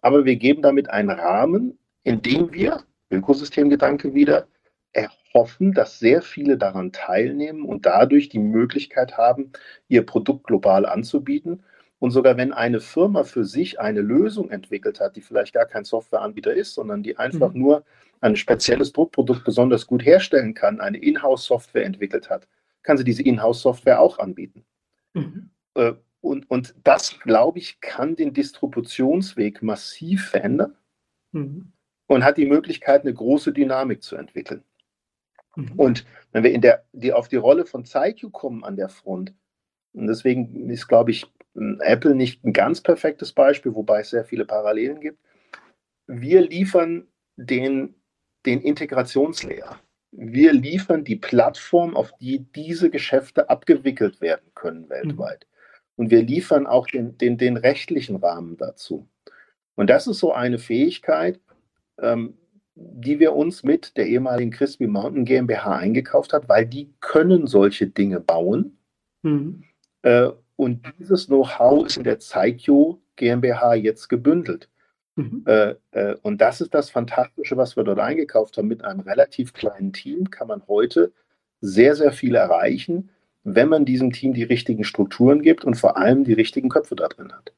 [0.00, 1.78] Aber wir geben damit einen Rahmen,
[2.08, 4.48] indem wir, Ökosystemgedanke wieder,
[4.92, 9.52] erhoffen, dass sehr viele daran teilnehmen und dadurch die Möglichkeit haben,
[9.88, 11.62] ihr Produkt global anzubieten.
[11.98, 15.84] Und sogar wenn eine Firma für sich eine Lösung entwickelt hat, die vielleicht gar kein
[15.84, 17.60] Softwareanbieter ist, sondern die einfach mhm.
[17.60, 17.84] nur
[18.20, 22.48] ein spezielles Druckprodukt besonders gut herstellen kann, eine Inhouse-Software entwickelt hat,
[22.82, 24.64] kann sie diese Inhouse-Software auch anbieten.
[25.12, 25.50] Mhm.
[25.74, 30.76] Äh, und, und das, glaube ich, kann den Distributionsweg massiv verändern.
[31.32, 31.72] Mhm
[32.08, 34.64] und hat die Möglichkeit, eine große Dynamik zu entwickeln.
[35.54, 35.72] Mhm.
[35.76, 39.32] Und wenn wir in der, die, auf die Rolle von ZeiQ kommen an der Front,
[39.92, 44.44] und deswegen ist, glaube ich, Apple nicht ein ganz perfektes Beispiel, wobei es sehr viele
[44.44, 45.18] Parallelen gibt.
[46.06, 47.06] Wir liefern
[47.36, 47.94] den,
[48.46, 49.78] den Integrationslayer.
[50.10, 55.46] Wir liefern die Plattform, auf die diese Geschäfte abgewickelt werden können weltweit.
[55.46, 56.04] Mhm.
[56.04, 59.08] Und wir liefern auch den, den, den rechtlichen Rahmen dazu.
[59.74, 61.40] Und das ist so eine Fähigkeit,
[62.00, 62.34] ähm,
[62.74, 67.88] die wir uns mit der ehemaligen Crispy Mountain GmbH eingekauft hat, weil die können solche
[67.88, 68.78] Dinge bauen.
[69.22, 69.64] Mhm.
[70.02, 74.68] Äh, und dieses Know-how ist in der Zeitjo GmbH jetzt gebündelt.
[75.16, 75.42] Mhm.
[75.46, 78.68] Äh, äh, und das ist das Fantastische, was wir dort eingekauft haben.
[78.68, 81.12] Mit einem relativ kleinen Team kann man heute
[81.60, 83.10] sehr, sehr viel erreichen,
[83.42, 87.08] wenn man diesem Team die richtigen Strukturen gibt und vor allem die richtigen Köpfe da
[87.08, 87.52] drin hat.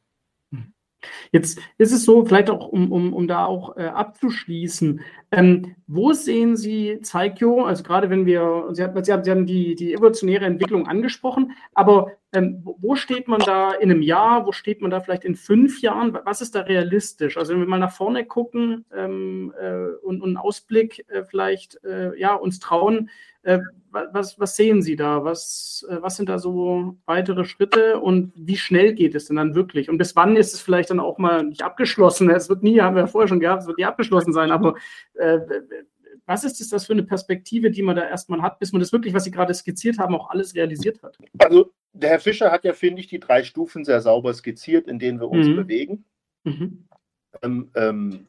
[1.33, 5.01] Jetzt ist es so, vielleicht auch, um, um, um da auch äh, abzuschließen,
[5.33, 9.45] ähm, wo sehen Sie Zeigio, also gerade wenn wir, Sie, haben, Sie haben, Sie haben
[9.45, 14.53] die, die evolutionäre Entwicklung angesprochen, aber ähm, wo steht man da in einem Jahr, wo
[14.53, 17.37] steht man da vielleicht in fünf Jahren, was ist da realistisch?
[17.37, 21.83] Also wenn wir mal nach vorne gucken ähm, äh, und, und einen Ausblick äh, vielleicht
[21.83, 23.11] äh, ja, uns trauen,
[23.43, 23.59] äh,
[23.91, 25.25] was, was, sehen Sie da?
[25.25, 29.55] Was, äh, was sind da so weitere Schritte und wie schnell geht es denn dann
[29.55, 29.89] wirklich?
[29.89, 32.31] Und bis wann ist es vielleicht dann auch mal nicht abgeschlossen?
[32.31, 34.75] Es wird nie, haben wir ja vorher schon gehabt, es wird nie abgeschlossen sein, aber
[35.15, 35.41] äh,
[36.27, 39.15] was ist das für eine Perspektive, die man da erstmal hat, bis man das wirklich,
[39.15, 41.17] was Sie gerade skizziert haben, auch alles realisiert hat?
[41.39, 44.99] Also der Herr Fischer hat ja, finde ich, die drei Stufen sehr sauber skizziert, in
[44.99, 45.57] denen wir uns mhm.
[45.57, 46.05] bewegen.
[46.45, 46.89] Mhm.
[47.43, 48.27] Ähm, ähm,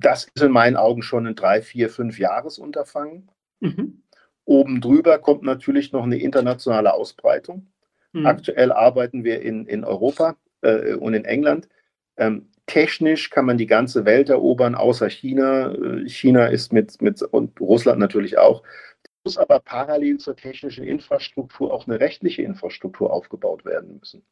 [0.00, 3.28] das ist in meinen Augen schon ein drei, vier, fünf Jahresunterfangen.
[3.60, 4.02] Mhm.
[4.44, 7.66] Oben drüber kommt natürlich noch eine internationale Ausbreitung.
[8.12, 8.26] Mhm.
[8.26, 11.68] Aktuell arbeiten wir in, in Europa äh, und in England.
[12.16, 15.72] Ähm, technisch kann man die ganze Welt erobern, außer China.
[15.72, 18.62] Äh, China ist mit, mit und Russland natürlich auch.
[19.02, 24.22] Es muss aber parallel zur technischen Infrastruktur auch eine rechtliche Infrastruktur aufgebaut werden müssen.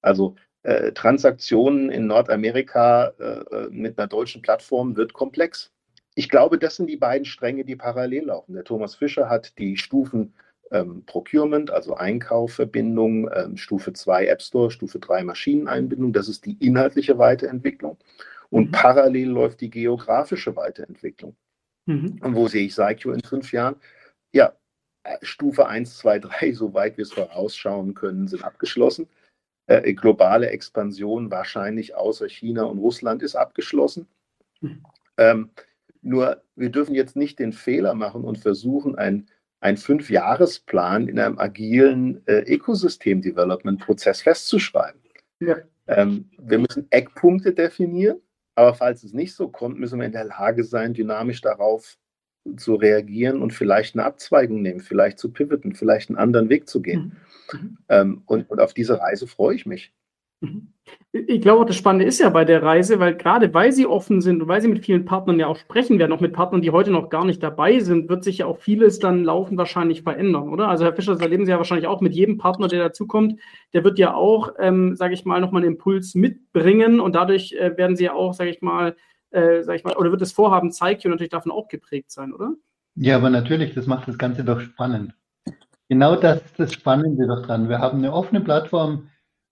[0.00, 5.70] Also äh, Transaktionen in Nordamerika äh, äh mit einer deutschen Plattform wird komplex.
[6.14, 8.54] Ich glaube, das sind die beiden Stränge, die parallel laufen.
[8.54, 10.32] Der Thomas Fischer hat die Stufen
[10.72, 16.12] ähm, Procurement, also Einkaufverbindung, ähm, Stufe 2 App Store, Stufe 3 Maschineneinbindung.
[16.12, 17.98] Das ist die inhaltliche Weiterentwicklung.
[18.50, 18.72] Und mhm.
[18.72, 21.36] parallel läuft die geografische Weiterentwicklung.
[21.86, 22.18] Mhm.
[22.22, 23.76] Und wo sehe ich Saikyo in fünf Jahren?
[24.32, 24.54] Ja,
[25.04, 29.08] äh, Stufe 1, 2, 3, soweit wir es vorausschauen können, sind abgeschlossen.
[29.66, 34.06] Äh, globale Expansion wahrscheinlich außer China und Russland ist abgeschlossen.
[34.60, 34.84] Mhm.
[35.18, 35.50] Ähm,
[36.00, 39.28] nur wir dürfen jetzt nicht den Fehler machen und versuchen, ein
[39.62, 45.00] einen Fünfjahresplan in einem agilen äh, Ecosystem-Development-Prozess festzuschreiben.
[45.40, 45.56] Ja.
[45.86, 48.20] Ähm, wir müssen Eckpunkte definieren,
[48.54, 51.96] aber falls es nicht so kommt, müssen wir in der Lage sein, dynamisch darauf
[52.56, 56.82] zu reagieren und vielleicht eine Abzweigung nehmen, vielleicht zu pivoten, vielleicht einen anderen Weg zu
[56.82, 57.16] gehen.
[57.52, 57.58] Mhm.
[57.58, 57.78] mhm.
[57.88, 59.92] Ähm, und, und auf diese Reise freue ich mich.
[60.42, 60.68] Mhm.
[61.12, 64.42] Ich glaube, das Spannende ist ja bei der Reise, weil gerade weil sie offen sind
[64.42, 66.90] und weil sie mit vielen Partnern ja auch sprechen werden, auch mit Partnern, die heute
[66.90, 70.68] noch gar nicht dabei sind, wird sich ja auch vieles dann laufend wahrscheinlich verändern, oder?
[70.68, 73.38] Also Herr Fischer, das erleben Sie ja wahrscheinlich auch mit jedem Partner, der dazukommt,
[73.72, 77.76] der wird ja auch, ähm, sage ich mal, nochmal einen Impuls mitbringen und dadurch äh,
[77.76, 78.96] werden Sie ja auch, sage ich mal,
[79.30, 82.54] äh, sage ich mal, oder wird das Vorhaben Zeigio natürlich davon auch geprägt sein, oder?
[82.96, 85.14] Ja, aber natürlich, das macht das Ganze doch spannend.
[85.88, 87.68] Genau das ist das Spannende doch dran.
[87.68, 89.08] Wir haben eine offene Plattform,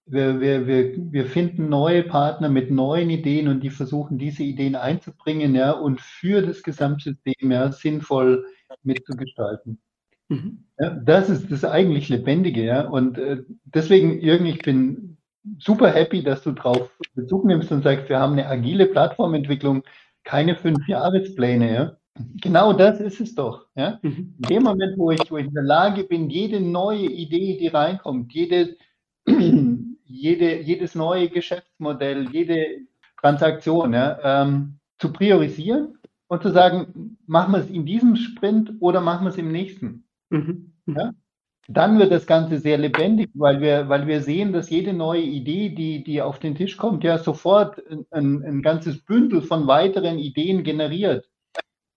[0.06, 4.74] wir, wir, wir, wir finden neue Partner mit neuen Ideen und die versuchen, diese Ideen
[4.74, 8.44] einzubringen, ja, und für das Gesamtsystem ja, sinnvoll
[8.82, 9.80] mitzugestalten.
[10.28, 10.64] Mhm.
[10.78, 12.88] Ja, das ist das eigentlich Lebendige, ja.
[12.88, 15.16] Und äh, deswegen, Jürgen, ich bin
[15.58, 19.82] super happy, dass du drauf Bezug nimmst und sagst, wir haben eine agile Plattformentwicklung,
[20.24, 21.96] keine fünf Jahrespläne, ja.
[22.42, 23.66] Genau das ist es doch.
[23.76, 23.98] Ja?
[24.02, 24.34] Mhm.
[24.42, 27.68] In dem Moment, wo ich, wo ich in der Lage bin, jede neue Idee, die
[27.68, 28.76] reinkommt, jede
[30.10, 32.86] jede, jedes neue Geschäftsmodell, jede
[33.20, 35.98] Transaktion ja, ähm, zu priorisieren
[36.28, 40.04] und zu sagen, machen wir es in diesem Sprint oder machen wir es im nächsten.
[40.30, 40.72] Mhm.
[40.86, 41.12] Ja?
[41.68, 45.68] Dann wird das Ganze sehr lebendig, weil wir, weil wir sehen, dass jede neue Idee,
[45.68, 47.80] die, die auf den Tisch kommt, ja sofort
[48.10, 51.28] ein, ein ganzes Bündel von weiteren Ideen generiert.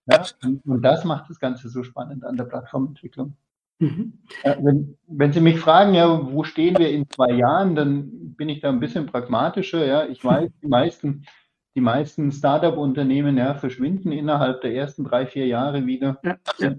[0.06, 0.24] Ja?
[0.66, 3.36] Und das macht das Ganze so spannend an der Plattformentwicklung.
[3.84, 4.14] Mhm.
[4.44, 8.62] Wenn, wenn, Sie mich fragen, ja, wo stehen wir in zwei Jahren, dann bin ich
[8.62, 9.86] da ein bisschen pragmatischer.
[9.86, 11.26] Ja, ich weiß, die meisten,
[11.76, 16.20] die meisten Startup-Unternehmen ja, verschwinden innerhalb der ersten drei, vier Jahre wieder.
[16.24, 16.76] Ja.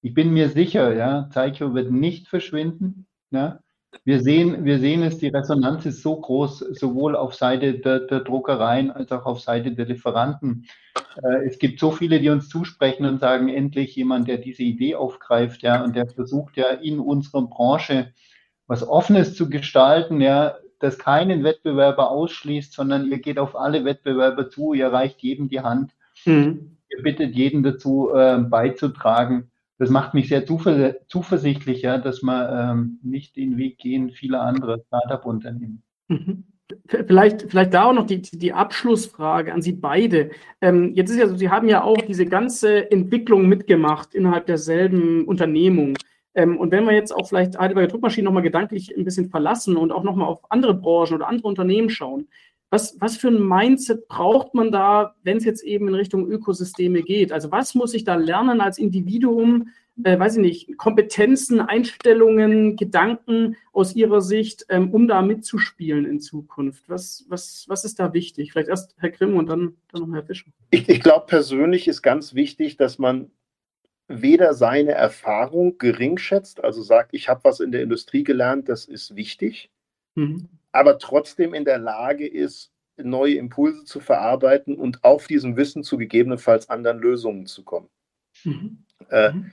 [0.00, 3.06] Ich bin mir sicher, ja, Zeicho wird nicht verschwinden.
[3.30, 3.60] Ja.
[4.04, 8.20] Wir sehen, wir sehen es, die Resonanz ist so groß, sowohl auf Seite der, der
[8.20, 10.66] Druckereien als auch auf Seite der Lieferanten.
[11.22, 14.94] Äh, es gibt so viele, die uns zusprechen und sagen, endlich jemand, der diese Idee
[14.94, 18.12] aufgreift, ja, und der versucht ja in unserer Branche
[18.66, 24.50] was Offenes zu gestalten, ja, das keinen Wettbewerber ausschließt, sondern ihr geht auf alle Wettbewerber
[24.50, 25.92] zu, ihr reicht jedem die Hand,
[26.24, 26.76] mhm.
[26.90, 32.70] ihr bittet jeden dazu äh, beizutragen das macht mich sehr zuver zuversichtlich, ja, dass wir
[32.72, 35.82] ähm, nicht den Weg gehen vieler anderer Startup-Unternehmen.
[36.08, 36.44] Mhm.
[36.86, 40.30] Vielleicht, vielleicht da auch noch die, die Abschlussfrage an Sie beide.
[40.60, 45.24] Ähm, jetzt ist ja so, Sie haben ja auch diese ganze Entwicklung mitgemacht innerhalb derselben
[45.24, 45.96] Unternehmung.
[46.34, 49.92] Ähm, und wenn wir jetzt auch vielleicht Heidelberger Druckmaschinen nochmal gedanklich ein bisschen verlassen und
[49.92, 52.28] auch nochmal auf andere Branchen oder andere Unternehmen schauen,
[52.70, 57.02] was, was für ein Mindset braucht man da, wenn es jetzt eben in Richtung Ökosysteme
[57.02, 57.32] geht?
[57.32, 59.70] Also was muss ich da lernen als Individuum,
[60.04, 66.20] äh, weiß ich nicht, Kompetenzen, Einstellungen, Gedanken aus Ihrer Sicht, ähm, um da mitzuspielen in
[66.20, 66.88] Zukunft?
[66.88, 68.52] Was, was, was ist da wichtig?
[68.52, 70.50] Vielleicht erst Herr Grimm und dann, dann noch Herr Fischer.
[70.70, 73.30] Ich, ich glaube persönlich ist ganz wichtig, dass man
[74.08, 78.84] weder seine Erfahrung gering schätzt, also sagt, ich habe was in der Industrie gelernt, das
[78.84, 79.70] ist wichtig.
[80.14, 85.82] Mhm aber trotzdem in der Lage ist, neue Impulse zu verarbeiten und auf diesem Wissen
[85.82, 87.88] zu gegebenenfalls anderen Lösungen zu kommen.
[88.44, 88.84] Mhm.
[89.10, 89.50] Äh, mhm.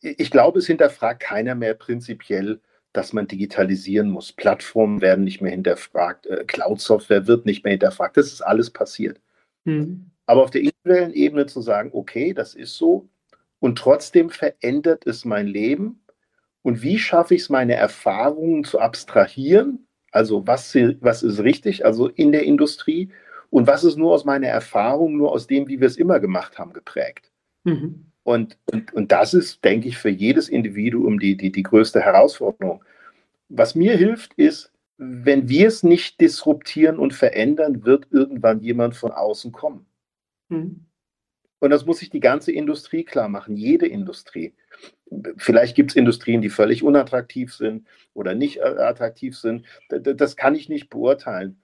[0.00, 2.60] ich glaube, es hinterfragt keiner mehr prinzipiell,
[2.92, 4.32] dass man digitalisieren muss.
[4.32, 8.16] Plattformen werden nicht mehr hinterfragt, äh, Cloud-Software wird nicht mehr hinterfragt.
[8.16, 9.20] Das ist alles passiert.
[9.64, 10.10] Mhm.
[10.26, 13.08] Aber auf der individuellen Ebene zu sagen, okay, das ist so
[13.60, 16.00] und trotzdem verändert es mein Leben
[16.62, 22.08] und wie schaffe ich es, meine Erfahrungen zu abstrahieren also was, was ist richtig, also
[22.08, 23.10] in der Industrie
[23.50, 26.58] und was ist nur aus meiner Erfahrung, nur aus dem, wie wir es immer gemacht
[26.58, 27.32] haben, geprägt.
[27.64, 28.06] Mhm.
[28.22, 32.84] Und, und, und das ist, denke ich, für jedes Individuum die, die, die größte Herausforderung.
[33.48, 39.10] Was mir hilft, ist, wenn wir es nicht disruptieren und verändern, wird irgendwann jemand von
[39.10, 39.84] außen kommen.
[40.48, 40.86] Mhm.
[41.64, 44.52] Und das muss sich die ganze Industrie klar machen, jede Industrie.
[45.38, 49.64] Vielleicht gibt es Industrien, die völlig unattraktiv sind oder nicht äh, attraktiv sind.
[49.88, 51.62] Das kann ich nicht beurteilen.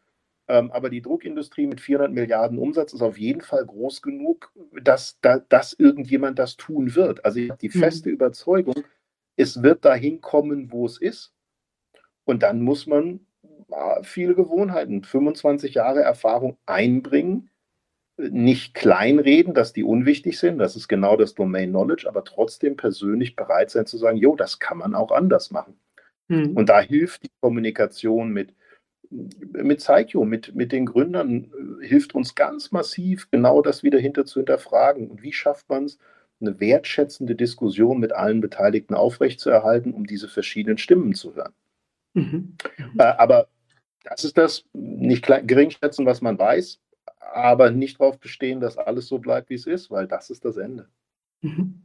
[0.49, 4.51] Ähm, aber die Druckindustrie mit 400 Milliarden Umsatz ist auf jeden Fall groß genug,
[4.83, 5.19] dass,
[5.51, 7.23] dass irgendjemand das tun wird.
[7.27, 7.81] Also ich habe die mhm.
[7.81, 8.83] feste Überzeugung,
[9.37, 11.35] es wird dahin kommen, wo es ist.
[12.25, 13.21] Und dann muss man
[13.71, 17.51] äh, viele Gewohnheiten, 25 Jahre Erfahrung einbringen
[18.31, 23.37] nicht kleinreden, dass die unwichtig sind, das ist genau das Domain Knowledge, aber trotzdem persönlich
[23.37, 25.79] bereit sein zu sagen, jo, das kann man auch anders machen.
[26.29, 26.57] Mhm.
[26.57, 28.55] Und da hilft die Kommunikation mit,
[29.11, 31.51] mit Zeitio, mit, mit den Gründern,
[31.83, 35.11] äh, hilft uns ganz massiv, genau das wieder hinter zu hinterfragen.
[35.11, 35.99] Und wie schafft man es,
[36.41, 41.53] eine wertschätzende Diskussion mit allen Beteiligten aufrechtzuerhalten, um diese verschiedenen Stimmen zu hören.
[42.15, 42.57] Mhm.
[42.99, 43.49] Äh, aber
[44.05, 46.81] das ist das, nicht geringschätzen, was man weiß,
[47.21, 50.57] aber nicht darauf bestehen, dass alles so bleibt, wie es ist, weil das ist das
[50.57, 50.89] Ende.
[51.43, 51.83] Mhm.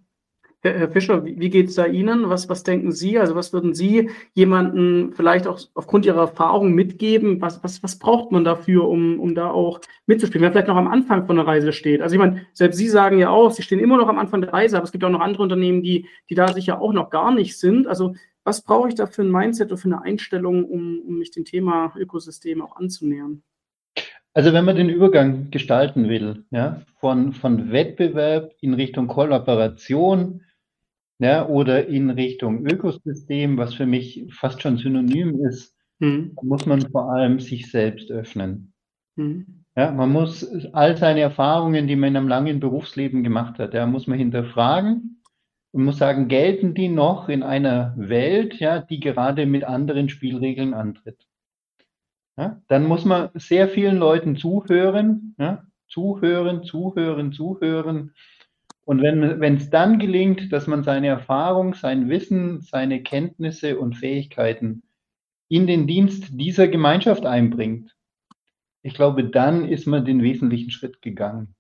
[0.74, 2.28] Herr Fischer, wie geht es da Ihnen?
[2.30, 3.20] Was, was denken Sie?
[3.20, 7.40] Also was würden Sie jemanden vielleicht auch aufgrund Ihrer Erfahrung mitgeben?
[7.40, 10.42] Was, was, was braucht man dafür, um, um da auch mitzuspielen?
[10.42, 12.02] Wer vielleicht noch am Anfang von der Reise steht.
[12.02, 14.54] Also ich meine, selbst Sie sagen ja auch, Sie stehen immer noch am Anfang der
[14.54, 17.32] Reise, aber es gibt auch noch andere Unternehmen, die, die da sicher auch noch gar
[17.32, 17.86] nicht sind.
[17.86, 21.30] Also was brauche ich da für ein Mindset oder für eine Einstellung, um, um mich
[21.30, 23.44] dem Thema Ökosystem auch anzunähern?
[24.36, 30.42] Also wenn man den Übergang gestalten will, ja, von, von Wettbewerb in Richtung Kollaboration,
[31.20, 36.36] ja, oder in Richtung Ökosystem, was für mich fast schon synonym ist, mhm.
[36.42, 38.74] muss man vor allem sich selbst öffnen.
[39.16, 39.64] Mhm.
[39.78, 43.86] Ja, man muss all seine Erfahrungen, die man in einem langen Berufsleben gemacht hat, ja,
[43.86, 45.22] muss man hinterfragen
[45.72, 50.74] und muss sagen, gelten die noch in einer Welt, ja, die gerade mit anderen Spielregeln
[50.74, 51.26] antritt?
[52.38, 58.14] Ja, dann muss man sehr vielen Leuten zuhören, ja, zuhören, zuhören, zuhören.
[58.84, 64.84] Und wenn es dann gelingt, dass man seine Erfahrung, sein Wissen, seine Kenntnisse und Fähigkeiten
[65.48, 67.96] in den Dienst dieser Gemeinschaft einbringt,
[68.84, 71.56] ich glaube, dann ist man den wesentlichen Schritt gegangen.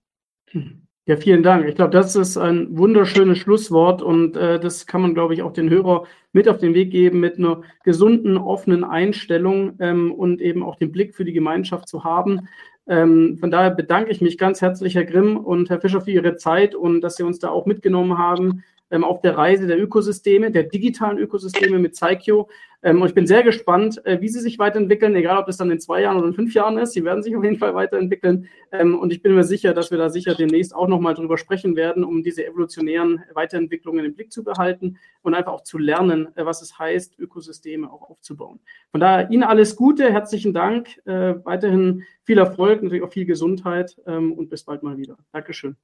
[0.49, 0.84] Hm.
[1.07, 1.67] Ja, vielen Dank.
[1.67, 5.53] Ich glaube, das ist ein wunderschönes Schlusswort und äh, das kann man, glaube ich, auch
[5.53, 10.63] den Hörer mit auf den Weg geben, mit einer gesunden, offenen Einstellung ähm, und eben
[10.63, 12.47] auch den Blick für die Gemeinschaft zu haben.
[12.87, 16.37] Ähm, von daher bedanke ich mich ganz herzlich, Herr Grimm und Herr Fischer, für Ihre
[16.37, 18.63] Zeit und dass Sie uns da auch mitgenommen haben
[18.95, 22.47] ähm, auf der Reise der Ökosysteme, der digitalen Ökosysteme mit Zaikyo.
[22.81, 25.71] Ähm, und ich bin sehr gespannt, äh, wie sie sich weiterentwickeln, egal ob das dann
[25.71, 26.93] in zwei Jahren oder in fünf Jahren ist.
[26.93, 28.47] Sie werden sich auf jeden Fall weiterentwickeln.
[28.71, 31.75] Ähm, und ich bin mir sicher, dass wir da sicher demnächst auch nochmal drüber sprechen
[31.75, 36.45] werden, um diese evolutionären Weiterentwicklungen im Blick zu behalten und einfach auch zu lernen, äh,
[36.45, 38.59] was es heißt, Ökosysteme auch aufzubauen.
[38.91, 43.97] Von daher Ihnen alles Gute, herzlichen Dank, äh, weiterhin viel Erfolg, natürlich auch viel Gesundheit
[44.05, 45.17] ähm, und bis bald mal wieder.
[45.31, 45.75] Dankeschön.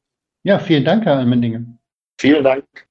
[0.44, 1.80] Ja, vielen Dank, Herr Almendingen.
[2.20, 2.91] Vielen Dank.